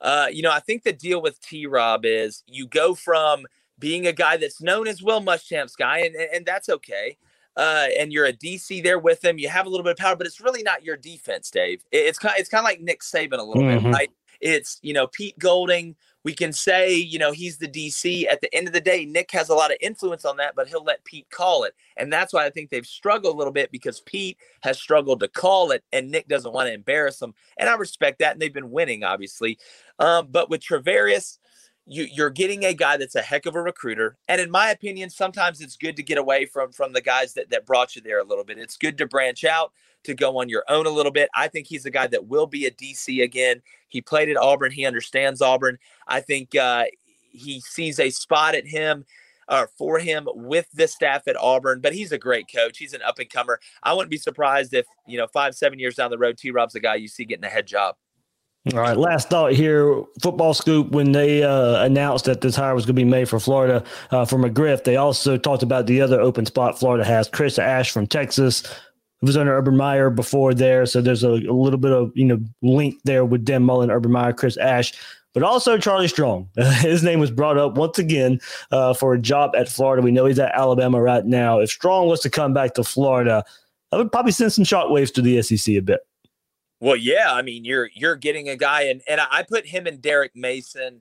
uh, 0.00 0.26
you 0.30 0.42
know, 0.42 0.50
I 0.50 0.60
think 0.60 0.82
the 0.82 0.92
deal 0.92 1.22
with 1.22 1.40
T 1.40 1.66
Rob 1.66 2.04
is 2.04 2.42
you 2.46 2.66
go 2.66 2.94
from 2.94 3.46
being 3.78 4.06
a 4.06 4.12
guy 4.12 4.36
that's 4.36 4.60
known 4.60 4.86
as 4.86 5.02
Will 5.02 5.20
Muschamp's 5.20 5.76
guy, 5.76 5.98
and 5.98 6.14
and 6.14 6.44
that's 6.44 6.68
okay. 6.68 7.16
Uh, 7.56 7.86
and 7.98 8.12
you're 8.12 8.26
a 8.26 8.32
DC 8.32 8.82
there 8.82 8.98
with 8.98 9.24
him. 9.24 9.38
You 9.38 9.48
have 9.48 9.66
a 9.66 9.68
little 9.68 9.84
bit 9.84 9.92
of 9.92 9.96
power, 9.96 10.16
but 10.16 10.26
it's 10.26 10.40
really 10.40 10.62
not 10.64 10.84
your 10.84 10.96
defense, 10.96 11.50
Dave. 11.50 11.84
It's 11.92 12.18
kind 12.18 12.34
it's 12.38 12.48
kind 12.48 12.60
of 12.60 12.64
like 12.64 12.80
Nick 12.80 13.00
Saban 13.00 13.38
a 13.38 13.42
little 13.42 13.62
mm-hmm. 13.62 13.86
bit, 13.86 13.94
right? 13.94 14.10
It's 14.40 14.78
you 14.82 14.92
know 14.92 15.06
Pete 15.06 15.38
Golding 15.38 15.96
we 16.24 16.32
can 16.32 16.54
say, 16.54 16.94
you 16.94 17.18
know, 17.18 17.32
he's 17.32 17.58
the 17.58 17.68
DC. 17.68 18.26
At 18.26 18.40
the 18.40 18.52
end 18.54 18.66
of 18.66 18.72
the 18.72 18.80
day, 18.80 19.04
Nick 19.04 19.30
has 19.32 19.50
a 19.50 19.54
lot 19.54 19.70
of 19.70 19.76
influence 19.82 20.24
on 20.24 20.38
that, 20.38 20.54
but 20.56 20.66
he'll 20.66 20.82
let 20.82 21.04
Pete 21.04 21.28
call 21.30 21.64
it. 21.64 21.74
And 21.98 22.10
that's 22.10 22.32
why 22.32 22.46
I 22.46 22.50
think 22.50 22.70
they've 22.70 22.86
struggled 22.86 23.34
a 23.34 23.38
little 23.38 23.52
bit 23.52 23.70
because 23.70 24.00
Pete 24.00 24.38
has 24.62 24.78
struggled 24.80 25.20
to 25.20 25.28
call 25.28 25.70
it 25.70 25.84
and 25.92 26.10
Nick 26.10 26.26
doesn't 26.26 26.52
want 26.52 26.68
to 26.68 26.72
embarrass 26.72 27.20
him. 27.20 27.34
And 27.58 27.68
I 27.68 27.74
respect 27.74 28.20
that. 28.20 28.32
And 28.32 28.40
they've 28.40 28.52
been 28.52 28.70
winning, 28.70 29.04
obviously. 29.04 29.58
Um, 29.98 30.28
but 30.30 30.48
with 30.48 30.62
Travaris, 30.62 31.38
you, 31.86 32.04
you're 32.10 32.30
getting 32.30 32.64
a 32.64 32.72
guy 32.72 32.96
that's 32.96 33.16
a 33.16 33.20
heck 33.20 33.44
of 33.44 33.54
a 33.54 33.60
recruiter. 33.60 34.16
And 34.26 34.40
in 34.40 34.50
my 34.50 34.70
opinion, 34.70 35.10
sometimes 35.10 35.60
it's 35.60 35.76
good 35.76 35.96
to 35.96 36.02
get 36.02 36.16
away 36.16 36.46
from 36.46 36.72
from 36.72 36.94
the 36.94 37.02
guys 37.02 37.34
that, 37.34 37.50
that 37.50 37.66
brought 37.66 37.94
you 37.96 38.00
there 38.00 38.20
a 38.20 38.24
little 38.24 38.44
bit. 38.44 38.58
It's 38.58 38.78
good 38.78 38.96
to 38.96 39.06
branch 39.06 39.44
out 39.44 39.72
to 40.04 40.14
go 40.14 40.38
on 40.38 40.48
your 40.48 40.64
own 40.68 40.86
a 40.86 40.90
little 40.90 41.12
bit. 41.12 41.28
I 41.34 41.48
think 41.48 41.66
he's 41.66 41.86
a 41.86 41.90
guy 41.90 42.06
that 42.08 42.26
will 42.26 42.46
be 42.46 42.66
a 42.66 42.70
DC 42.70 43.22
again. 43.22 43.62
He 43.88 44.00
played 44.00 44.28
at 44.28 44.36
Auburn. 44.36 44.72
He 44.72 44.86
understands 44.86 45.42
Auburn. 45.42 45.78
I 46.06 46.20
think 46.20 46.54
uh, 46.54 46.84
he 47.30 47.60
sees 47.60 47.98
a 47.98 48.10
spot 48.10 48.54
at 48.54 48.66
him 48.66 49.04
uh, 49.48 49.66
for 49.76 49.98
him 49.98 50.28
with 50.34 50.66
the 50.72 50.88
staff 50.88 51.26
at 51.28 51.36
Auburn. 51.36 51.80
But 51.80 51.94
he's 51.94 52.12
a 52.12 52.18
great 52.18 52.46
coach. 52.54 52.78
He's 52.78 52.94
an 52.94 53.02
up 53.02 53.18
and 53.18 53.30
comer. 53.30 53.60
I 53.82 53.92
wouldn't 53.92 54.10
be 54.10 54.18
surprised 54.18 54.74
if 54.74 54.86
you 55.06 55.18
know 55.18 55.26
five, 55.32 55.54
seven 55.54 55.78
years 55.78 55.96
down 55.96 56.10
the 56.10 56.18
road, 56.18 56.38
T. 56.38 56.50
Rob's 56.50 56.74
the 56.74 56.80
guy 56.80 56.96
you 56.96 57.08
see 57.08 57.24
getting 57.24 57.44
a 57.44 57.48
head 57.48 57.66
job. 57.66 57.96
All 58.72 58.80
right, 58.80 58.96
last 58.96 59.28
thought 59.28 59.52
here. 59.52 60.04
Football 60.22 60.54
Scoop, 60.54 60.90
when 60.90 61.12
they 61.12 61.42
uh, 61.42 61.84
announced 61.84 62.24
that 62.24 62.40
this 62.40 62.56
hire 62.56 62.74
was 62.74 62.86
going 62.86 62.96
to 62.96 63.04
be 63.04 63.04
made 63.04 63.28
for 63.28 63.38
Florida 63.38 63.84
uh, 64.10 64.24
for 64.24 64.38
McGriff, 64.38 64.84
they 64.84 64.96
also 64.96 65.36
talked 65.36 65.62
about 65.62 65.86
the 65.86 66.00
other 66.00 66.18
open 66.18 66.46
spot 66.46 66.78
Florida 66.78 67.04
has, 67.04 67.28
Chris 67.28 67.58
Ash 67.58 67.90
from 67.90 68.06
Texas. 68.06 68.62
Was 69.24 69.36
under 69.36 69.56
Urban 69.56 69.76
Meyer 69.76 70.10
before 70.10 70.52
there, 70.54 70.86
so 70.86 71.00
there's 71.00 71.24
a, 71.24 71.30
a 71.30 71.54
little 71.54 71.78
bit 71.78 71.92
of 71.92 72.12
you 72.14 72.24
know 72.24 72.38
link 72.62 72.96
there 73.04 73.24
with 73.24 73.44
Dan 73.44 73.62
Mullen, 73.62 73.90
Urban 73.90 74.12
Meyer, 74.12 74.32
Chris 74.32 74.56
Ash, 74.58 74.92
but 75.32 75.42
also 75.42 75.78
Charlie 75.78 76.08
Strong. 76.08 76.48
His 76.56 77.02
name 77.02 77.20
was 77.20 77.30
brought 77.30 77.58
up 77.58 77.76
once 77.76 77.98
again 77.98 78.40
uh, 78.70 78.94
for 78.94 79.14
a 79.14 79.18
job 79.18 79.54
at 79.56 79.68
Florida. 79.68 80.02
We 80.02 80.10
know 80.10 80.26
he's 80.26 80.38
at 80.38 80.54
Alabama 80.54 81.00
right 81.00 81.24
now. 81.24 81.58
If 81.58 81.70
Strong 81.70 82.08
was 82.08 82.20
to 82.20 82.30
come 82.30 82.52
back 82.52 82.74
to 82.74 82.84
Florida, 82.84 83.44
I 83.92 83.96
would 83.96 84.12
probably 84.12 84.32
send 84.32 84.52
some 84.52 84.64
shockwaves 84.64 85.12
to 85.14 85.22
the 85.22 85.40
SEC 85.42 85.74
a 85.74 85.80
bit. 85.80 86.00
Well, 86.80 86.96
yeah, 86.96 87.32
I 87.32 87.42
mean, 87.42 87.64
you're 87.64 87.88
you're 87.94 88.16
getting 88.16 88.48
a 88.48 88.56
guy, 88.56 88.82
and 88.82 89.02
and 89.08 89.20
I 89.20 89.42
put 89.42 89.66
him 89.66 89.86
and 89.86 90.02
Derek 90.02 90.32
Mason 90.34 91.00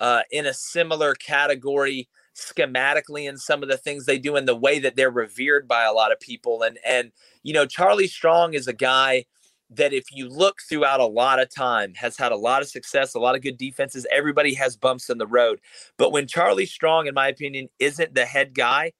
uh, 0.00 0.22
in 0.30 0.46
a 0.46 0.54
similar 0.54 1.14
category 1.14 2.08
schematically 2.34 3.28
in 3.28 3.38
some 3.38 3.62
of 3.62 3.68
the 3.68 3.76
things 3.76 4.06
they 4.06 4.18
do 4.18 4.36
and 4.36 4.48
the 4.48 4.56
way 4.56 4.78
that 4.78 4.96
they're 4.96 5.10
revered 5.10 5.68
by 5.68 5.84
a 5.84 5.92
lot 5.92 6.12
of 6.12 6.20
people. 6.20 6.62
And 6.62 6.78
and 6.84 7.12
you 7.42 7.52
know, 7.52 7.66
Charlie 7.66 8.08
Strong 8.08 8.54
is 8.54 8.66
a 8.66 8.72
guy 8.72 9.24
that 9.70 9.92
if 9.92 10.12
you 10.12 10.28
look 10.28 10.60
throughout 10.68 11.00
a 11.00 11.06
lot 11.06 11.40
of 11.40 11.48
time 11.48 11.94
has 11.94 12.16
had 12.16 12.32
a 12.32 12.36
lot 12.36 12.62
of 12.62 12.68
success, 12.68 13.14
a 13.14 13.18
lot 13.18 13.34
of 13.34 13.42
good 13.42 13.56
defenses. 13.56 14.06
Everybody 14.10 14.54
has 14.54 14.76
bumps 14.76 15.10
in 15.10 15.18
the 15.18 15.26
road, 15.26 15.60
but 15.96 16.12
when 16.12 16.26
Charlie 16.26 16.66
Strong, 16.66 17.06
in 17.06 17.14
my 17.14 17.28
opinion, 17.28 17.68
isn't 17.78 18.14
the 18.14 18.26
head 18.26 18.54
guy, 18.54 18.92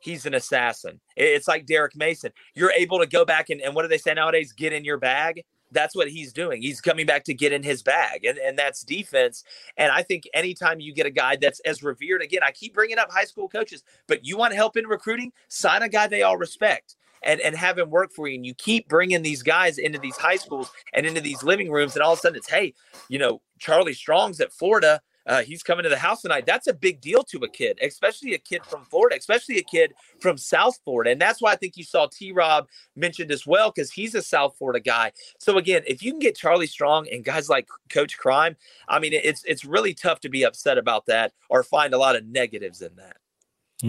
he's 0.00 0.26
an 0.26 0.34
assassin. 0.34 1.00
It's 1.16 1.48
like 1.48 1.66
Derek 1.66 1.96
Mason. 1.96 2.32
You're 2.54 2.72
able 2.72 2.98
to 2.98 3.06
go 3.06 3.24
back 3.24 3.50
and, 3.50 3.60
and 3.60 3.74
what 3.74 3.82
do 3.82 3.88
they 3.88 3.98
say 3.98 4.14
nowadays? 4.14 4.52
Get 4.52 4.72
in 4.72 4.84
your 4.84 4.98
bag 4.98 5.42
that's 5.70 5.94
what 5.94 6.08
he's 6.08 6.32
doing. 6.32 6.62
He's 6.62 6.80
coming 6.80 7.06
back 7.06 7.24
to 7.24 7.34
get 7.34 7.52
in 7.52 7.62
his 7.62 7.82
bag, 7.82 8.24
and, 8.24 8.38
and 8.38 8.58
that's 8.58 8.82
defense. 8.82 9.44
And 9.76 9.92
I 9.92 10.02
think 10.02 10.24
anytime 10.34 10.80
you 10.80 10.92
get 10.94 11.06
a 11.06 11.10
guy 11.10 11.36
that's 11.36 11.60
as 11.60 11.82
revered, 11.82 12.22
again, 12.22 12.42
I 12.42 12.52
keep 12.52 12.74
bringing 12.74 12.98
up 12.98 13.10
high 13.10 13.24
school 13.24 13.48
coaches, 13.48 13.82
but 14.06 14.24
you 14.24 14.36
want 14.36 14.54
help 14.54 14.76
in 14.76 14.86
recruiting, 14.86 15.32
sign 15.48 15.82
a 15.82 15.88
guy 15.88 16.06
they 16.06 16.22
all 16.22 16.36
respect. 16.36 16.96
And, 17.22 17.38
and 17.42 17.54
have 17.54 17.78
him 17.78 17.90
work 17.90 18.12
for 18.14 18.28
you. 18.28 18.36
And 18.36 18.46
you 18.46 18.54
keep 18.54 18.88
bringing 18.88 19.20
these 19.20 19.42
guys 19.42 19.76
into 19.76 19.98
these 19.98 20.16
high 20.16 20.36
schools 20.36 20.70
and 20.94 21.04
into 21.04 21.20
these 21.20 21.42
living 21.42 21.70
rooms. 21.70 21.94
And 21.94 22.02
all 22.02 22.14
of 22.14 22.18
a 22.18 22.22
sudden 22.22 22.38
it's, 22.38 22.48
hey, 22.48 22.72
you 23.10 23.18
know, 23.18 23.42
Charlie 23.58 23.92
Strong's 23.92 24.40
at 24.40 24.54
Florida 24.54 25.02
uh, 25.26 25.42
he's 25.42 25.62
coming 25.62 25.82
to 25.84 25.88
the 25.88 25.98
house 25.98 26.22
tonight. 26.22 26.46
That's 26.46 26.66
a 26.66 26.72
big 26.72 27.00
deal 27.00 27.22
to 27.24 27.38
a 27.38 27.48
kid, 27.48 27.78
especially 27.82 28.34
a 28.34 28.38
kid 28.38 28.64
from 28.64 28.84
Florida, 28.84 29.16
especially 29.16 29.58
a 29.58 29.62
kid 29.62 29.92
from 30.20 30.38
South 30.38 30.78
Florida. 30.84 31.10
And 31.10 31.20
that's 31.20 31.40
why 31.40 31.52
I 31.52 31.56
think 31.56 31.76
you 31.76 31.84
saw 31.84 32.06
T 32.06 32.32
Rob 32.32 32.68
mentioned 32.96 33.30
as 33.30 33.46
well, 33.46 33.70
because 33.74 33.92
he's 33.92 34.14
a 34.14 34.22
South 34.22 34.56
Florida 34.58 34.80
guy. 34.80 35.12
So 35.38 35.58
again, 35.58 35.82
if 35.86 36.02
you 36.02 36.12
can 36.12 36.20
get 36.20 36.36
Charlie 36.36 36.66
Strong 36.66 37.08
and 37.12 37.24
guys 37.24 37.48
like 37.48 37.68
Coach 37.88 38.18
Crime, 38.18 38.56
I 38.88 38.98
mean, 38.98 39.12
it's 39.12 39.44
it's 39.44 39.64
really 39.64 39.94
tough 39.94 40.20
to 40.20 40.28
be 40.28 40.44
upset 40.44 40.78
about 40.78 41.06
that 41.06 41.32
or 41.48 41.62
find 41.62 41.94
a 41.94 41.98
lot 41.98 42.16
of 42.16 42.26
negatives 42.26 42.82
in 42.82 42.96
that. 42.96 43.16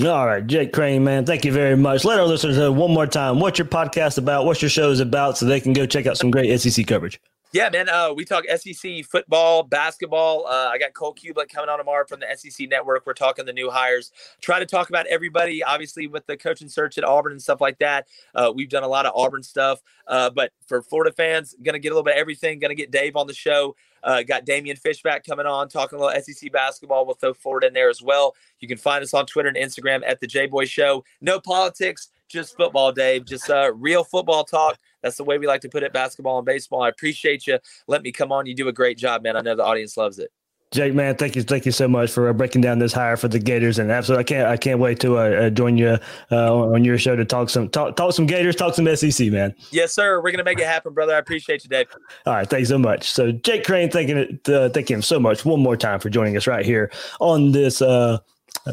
All 0.06 0.26
right, 0.26 0.46
Jake 0.46 0.72
Crain, 0.72 1.04
man, 1.04 1.26
thank 1.26 1.44
you 1.44 1.52
very 1.52 1.76
much. 1.76 2.06
Let 2.06 2.18
our 2.18 2.26
listeners 2.26 2.58
know 2.58 2.72
one 2.72 2.94
more 2.94 3.08
time 3.08 3.42
what's 3.42 3.60
your 3.60 3.68
podcast 3.68 4.18
about, 4.18 4.46
what's 4.46 4.62
your 4.62 4.70
shows 4.70 5.02
about, 5.02 5.38
so 5.38 5.46
they 5.46 5.60
can 5.60 5.74
go 5.74 5.86
check 5.86 6.06
out 6.06 6.18
some 6.18 6.32
great 6.32 6.58
SEC 6.60 6.88
coverage. 6.88 7.20
Yeah, 7.54 7.70
man. 7.70 7.90
Uh, 7.90 8.14
we 8.14 8.24
talk 8.24 8.46
SEC 8.48 9.04
football, 9.04 9.64
basketball. 9.64 10.48
Uh, 10.48 10.70
I 10.72 10.78
got 10.78 10.94
Cole 10.94 11.14
Cubelic 11.14 11.50
coming 11.50 11.70
on 11.70 11.80
tomorrow 11.80 12.06
from 12.08 12.22
the 12.22 12.28
SEC 12.38 12.70
Network. 12.70 13.06
We're 13.06 13.14
talking 13.14 13.46
the 13.46 13.52
new 13.52 13.70
hires. 13.70 14.14
Try 14.40 14.60
to 14.60 14.66
talk 14.66 14.88
about 14.88 15.06
everybody, 15.08 15.62
obviously, 15.62 16.08
with 16.08 16.26
the 16.28 16.38
coaching 16.38 16.70
search 16.70 16.98
at 16.98 17.04
Auburn 17.04 17.34
and 17.34 17.42
stuff 17.42 17.60
like 17.60 17.78
that. 17.80 18.08
Uh, 18.34 18.54
we've 18.56 18.70
done 18.70 18.84
a 18.84 18.88
lot 18.88 19.06
of 19.06 19.12
Auburn 19.18 19.44
stuff. 19.44 19.82
Uh, 20.08 20.30
but 20.30 20.54
for 20.66 20.82
Florida 20.82 21.12
fans, 21.12 21.54
going 21.62 21.74
to 21.74 21.80
get 21.80 21.90
a 21.90 21.94
little 21.94 22.06
bit 22.06 22.16
of 22.16 22.22
everything. 22.22 22.58
Going 22.60 22.70
to 22.70 22.76
get 22.76 22.90
Dave 22.90 23.18
on 23.18 23.28
the 23.28 23.34
show. 23.34 23.76
Uh, 24.02 24.24
got 24.24 24.46
Damian 24.46 24.78
Fishback 24.78 25.26
coming 25.26 25.46
on, 25.46 25.68
talking 25.68 26.00
a 26.00 26.02
little 26.02 26.22
SEC 26.22 26.54
basketball. 26.54 27.06
We'll 27.06 27.16
throw 27.16 27.34
Florida 27.34 27.68
in 27.68 27.74
there 27.74 27.90
as 27.90 28.02
well. 28.02 28.34
You 28.62 28.68
can 28.70 28.78
find 28.78 29.04
us 29.04 29.14
on 29.14 29.26
Twitter 29.26 29.50
and 29.50 29.58
Instagram 29.58 30.04
at 30.08 30.22
the 30.22 30.28
J 30.28 30.48
Boy 30.48 30.66
Show. 30.66 31.04
No 31.20 31.40
politics, 31.40 32.10
just 32.32 32.56
football, 32.56 32.92
Dave. 32.92 33.26
Just 33.26 33.50
uh, 33.50 33.72
real 33.74 34.04
football 34.04 34.44
talk. 34.44 34.78
That's 35.04 35.18
the 35.18 35.24
way 35.24 35.38
we 35.38 35.48
like 35.48 35.62
to 35.62 35.70
put 35.70 35.84
it 35.84 35.94
basketball 35.94 36.38
and 36.38 36.46
baseball. 36.46 36.84
I 36.84 36.90
appreciate 36.90 37.48
you. 37.48 37.60
Let 37.88 38.02
me 38.02 38.12
come 38.12 38.32
on. 38.32 38.46
You 38.46 38.56
do 38.56 38.68
a 38.68 38.74
great 38.74 38.98
job, 38.98 39.24
man. 39.24 39.36
I 39.36 39.42
know 39.42 39.56
the 39.56 39.66
audience 39.66 39.98
loves 39.98 40.20
it. 40.20 40.32
Jake, 40.72 40.94
man, 40.94 41.18
thank 41.18 41.36
you, 41.36 41.44
thank 41.44 41.66
you 41.66 41.74
so 41.74 41.86
much 41.86 42.10
for 42.12 42.30
uh, 42.30 42.34
breaking 42.34 42.62
down 42.62 42.80
this 42.80 42.94
hire 42.94 43.18
for 43.18 43.28
the 43.28 43.40
Gators, 43.40 43.78
and 43.78 43.92
absolutely, 43.92 44.22
I 44.22 44.24
can't, 44.24 44.48
I 44.48 44.56
can't 44.56 44.80
wait 44.80 45.02
to 45.02 45.18
uh, 45.18 45.22
uh, 45.22 45.50
join 45.50 45.78
you 45.78 45.98
uh, 46.32 46.56
on 46.56 46.86
your 46.86 46.98
show 46.98 47.14
to 47.14 47.26
talk 47.26 47.50
some, 47.50 47.68
talk, 47.68 47.98
talk 47.98 48.14
some 48.14 48.26
Gators, 48.26 48.56
talk 48.56 48.74
some 48.74 48.88
SEC, 48.96 49.34
man. 49.34 49.54
Yes, 49.72 49.92
sir. 49.92 50.22
We're 50.22 50.32
gonna 50.32 50.46
make 50.46 50.60
it 50.60 50.66
happen, 50.66 50.94
brother. 50.94 51.14
I 51.14 51.18
appreciate 51.18 51.66
you, 51.66 51.70
Dave. 51.70 51.88
All 52.26 52.36
right, 52.36 52.50
thanks 52.50 52.70
so 52.70 52.78
much. 52.78 53.12
So, 53.12 53.34
Jake 53.34 53.66
Crain, 53.66 53.92
thanking 53.92 54.40
uh, 54.48 54.70
thank 54.70 54.90
him 54.90 55.02
so 55.02 55.20
much 55.20 55.44
one 55.44 55.60
more 55.60 55.76
time 55.76 56.00
for 56.00 56.10
joining 56.10 56.38
us 56.38 56.48
right 56.48 56.66
here 56.66 56.90
on 57.20 57.52
this 57.52 57.82
uh, 57.82 58.20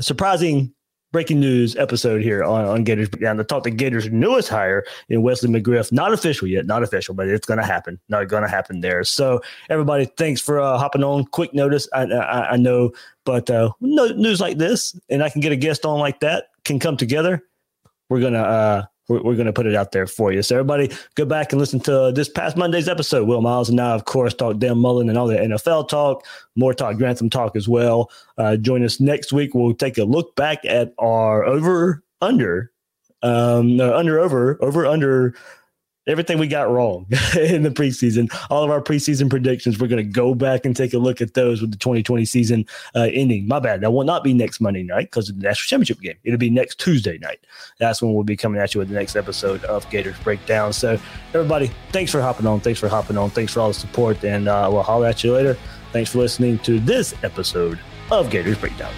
surprising 0.01 0.73
breaking 1.13 1.41
news 1.41 1.75
episode 1.77 2.23
here 2.23 2.45
on, 2.45 2.65
on 2.67 2.85
Gators 2.85 3.09
Down 3.09 3.37
to 3.37 3.45
talk 3.45 3.63
to 3.65 3.71
Gators' 3.71 4.11
newest 4.11 4.49
hire 4.49 4.85
in 5.09 5.23
Wesley 5.23 5.49
McGriff. 5.49 5.91
Not 5.93 6.13
official 6.13 6.47
yet, 6.47 6.67
not 6.67 6.83
official, 6.83 7.15
but 7.15 7.29
it's 7.29 7.47
going 7.47 7.59
to 7.59 7.67
happen. 7.67 7.99
Not 8.09 8.29
going 8.29 8.43
to 8.43 8.49
happen 8.49 8.81
there. 8.81 9.05
So, 9.05 9.41
everybody, 9.71 10.07
thanks 10.17 10.41
for 10.41 10.61
uh, 10.61 10.79
hopping 10.79 11.05
on. 11.05 11.25
Quick 11.27 11.55
notice, 11.55 11.89
I, 11.93 12.03
I, 12.03 12.51
I 12.53 12.57
know, 12.57 12.93
but 13.25 13.51
uh, 13.51 13.71
no, 13.81 14.09
news 14.09 14.41
like 14.41 14.59
this, 14.59 14.99
and 15.09 15.23
I 15.23 15.31
can 15.31 15.41
get 15.41 15.53
a 15.53 15.57
guest 15.57 15.85
on 15.85 15.99
like 15.99 16.21
that, 16.21 16.47
can 16.65 16.79
come 16.79 16.97
together. 16.97 17.43
We're 18.09 18.21
gonna 18.21 18.43
uh, 18.43 18.85
we're, 19.09 19.23
we're 19.23 19.35
going 19.35 19.47
to 19.47 19.53
put 19.53 19.67
it 19.67 19.75
out 19.75 19.93
there 19.93 20.07
for 20.07 20.33
you. 20.33 20.43
So 20.43 20.57
everybody, 20.57 20.91
go 21.15 21.25
back 21.25 21.53
and 21.53 21.61
listen 21.61 21.81
to 21.81 22.13
this 22.15 22.29
past 22.29 22.57
Monday's 22.57 22.89
episode. 22.89 23.27
Will 23.27 23.41
Miles 23.41 23.69
and 23.69 23.81
I, 23.81 23.93
of 23.93 24.05
course, 24.05 24.35
talk 24.35 24.59
Dan 24.59 24.79
Mullen 24.79 25.09
and 25.09 25.19
all 25.19 25.27
the 25.27 25.37
NFL 25.37 25.89
talk, 25.89 26.25
more 26.57 26.75
talk 26.75 26.97
Grantham 26.97 27.31
talk 27.31 27.57
as 27.57 27.69
well. 27.69 28.11
Uh, 28.37 28.57
join 28.57 28.85
us 28.85 29.01
next 29.01 29.33
week. 29.33 29.55
We'll 29.55 29.75
take 29.75 29.99
a 29.99 30.05
look 30.05 30.37
back 30.37 30.65
at 30.65 30.93
our 30.99 31.45
over 31.45 32.03
under, 32.21 32.71
um, 33.23 33.81
under 33.81 34.21
over 34.21 34.63
over 34.63 34.87
under 34.87 35.35
everything 36.09 36.39
we 36.39 36.47
got 36.47 36.71
wrong 36.71 37.07
in 37.39 37.63
the 37.63 37.71
preseason, 37.71 38.29
all 38.51 38.65
of 38.65 38.71
our 38.71 38.81
preseason 38.81 39.31
predictions. 39.31 39.79
We're 39.79 39.89
going 39.89 40.05
to 40.05 40.11
go 40.11 40.35
back 40.35 40.65
and 40.65 40.75
take 40.75 40.95
a 40.95 40.99
look 40.99 41.21
at 41.21 41.35
those 41.35 41.61
with 41.61 41.71
the 41.71 41.77
2020 41.77 42.25
season 42.25 42.67
uh, 42.95 43.09
ending. 43.13 43.47
My 43.47 43.61
bad. 43.61 43.81
That 43.81 43.93
will 43.93 44.05
not 44.05 44.25
be 44.25 44.33
next 44.33 44.61
Monday 44.61 44.83
night 44.83 45.07
because 45.07 45.29
of 45.29 45.37
the 45.37 45.43
national 45.43 45.69
championship 45.69 46.01
game. 46.01 46.17
It'll 46.25 46.39
be 46.39 46.51
next 46.51 46.81
Tuesday 46.81 47.19
night. 47.19 47.41
That's 47.79 48.03
when 48.03 48.15
we'll 48.15 48.25
be 48.25 48.37
coming 48.37 48.61
at 48.61 48.75
you 48.75 48.79
with 48.81 48.89
the 48.89 48.95
next 48.95 49.17
episode 49.17 49.63
of 49.65 49.89
Gators 49.91 50.19
Breakdown. 50.21 50.73
So, 50.73 50.99
everybody, 51.35 51.71
thanks 51.93 52.11
for 52.11 52.21
hopping 52.21 52.47
on. 52.47 52.61
Thanks 52.61 52.81
for 52.81 52.89
hopping 52.89 53.19
on. 53.19 53.31
Thanks 53.31 53.53
for 53.53 53.61
all 53.61 53.69
the 53.69 53.75
support. 53.75 54.25
And 54.25 54.49
uh, 54.49 54.69
we'll 54.73 54.83
holler 54.83 55.07
at 55.07 55.23
you 55.23 55.35
later. 55.35 55.57
Thanks 55.93 56.11
for 56.11 56.19
listening 56.19 56.59
to 56.61 56.81
this 56.81 57.15
episode 57.23 57.79
of 58.11 58.31
Gators 58.31 58.59
Breakdown. 58.59 58.93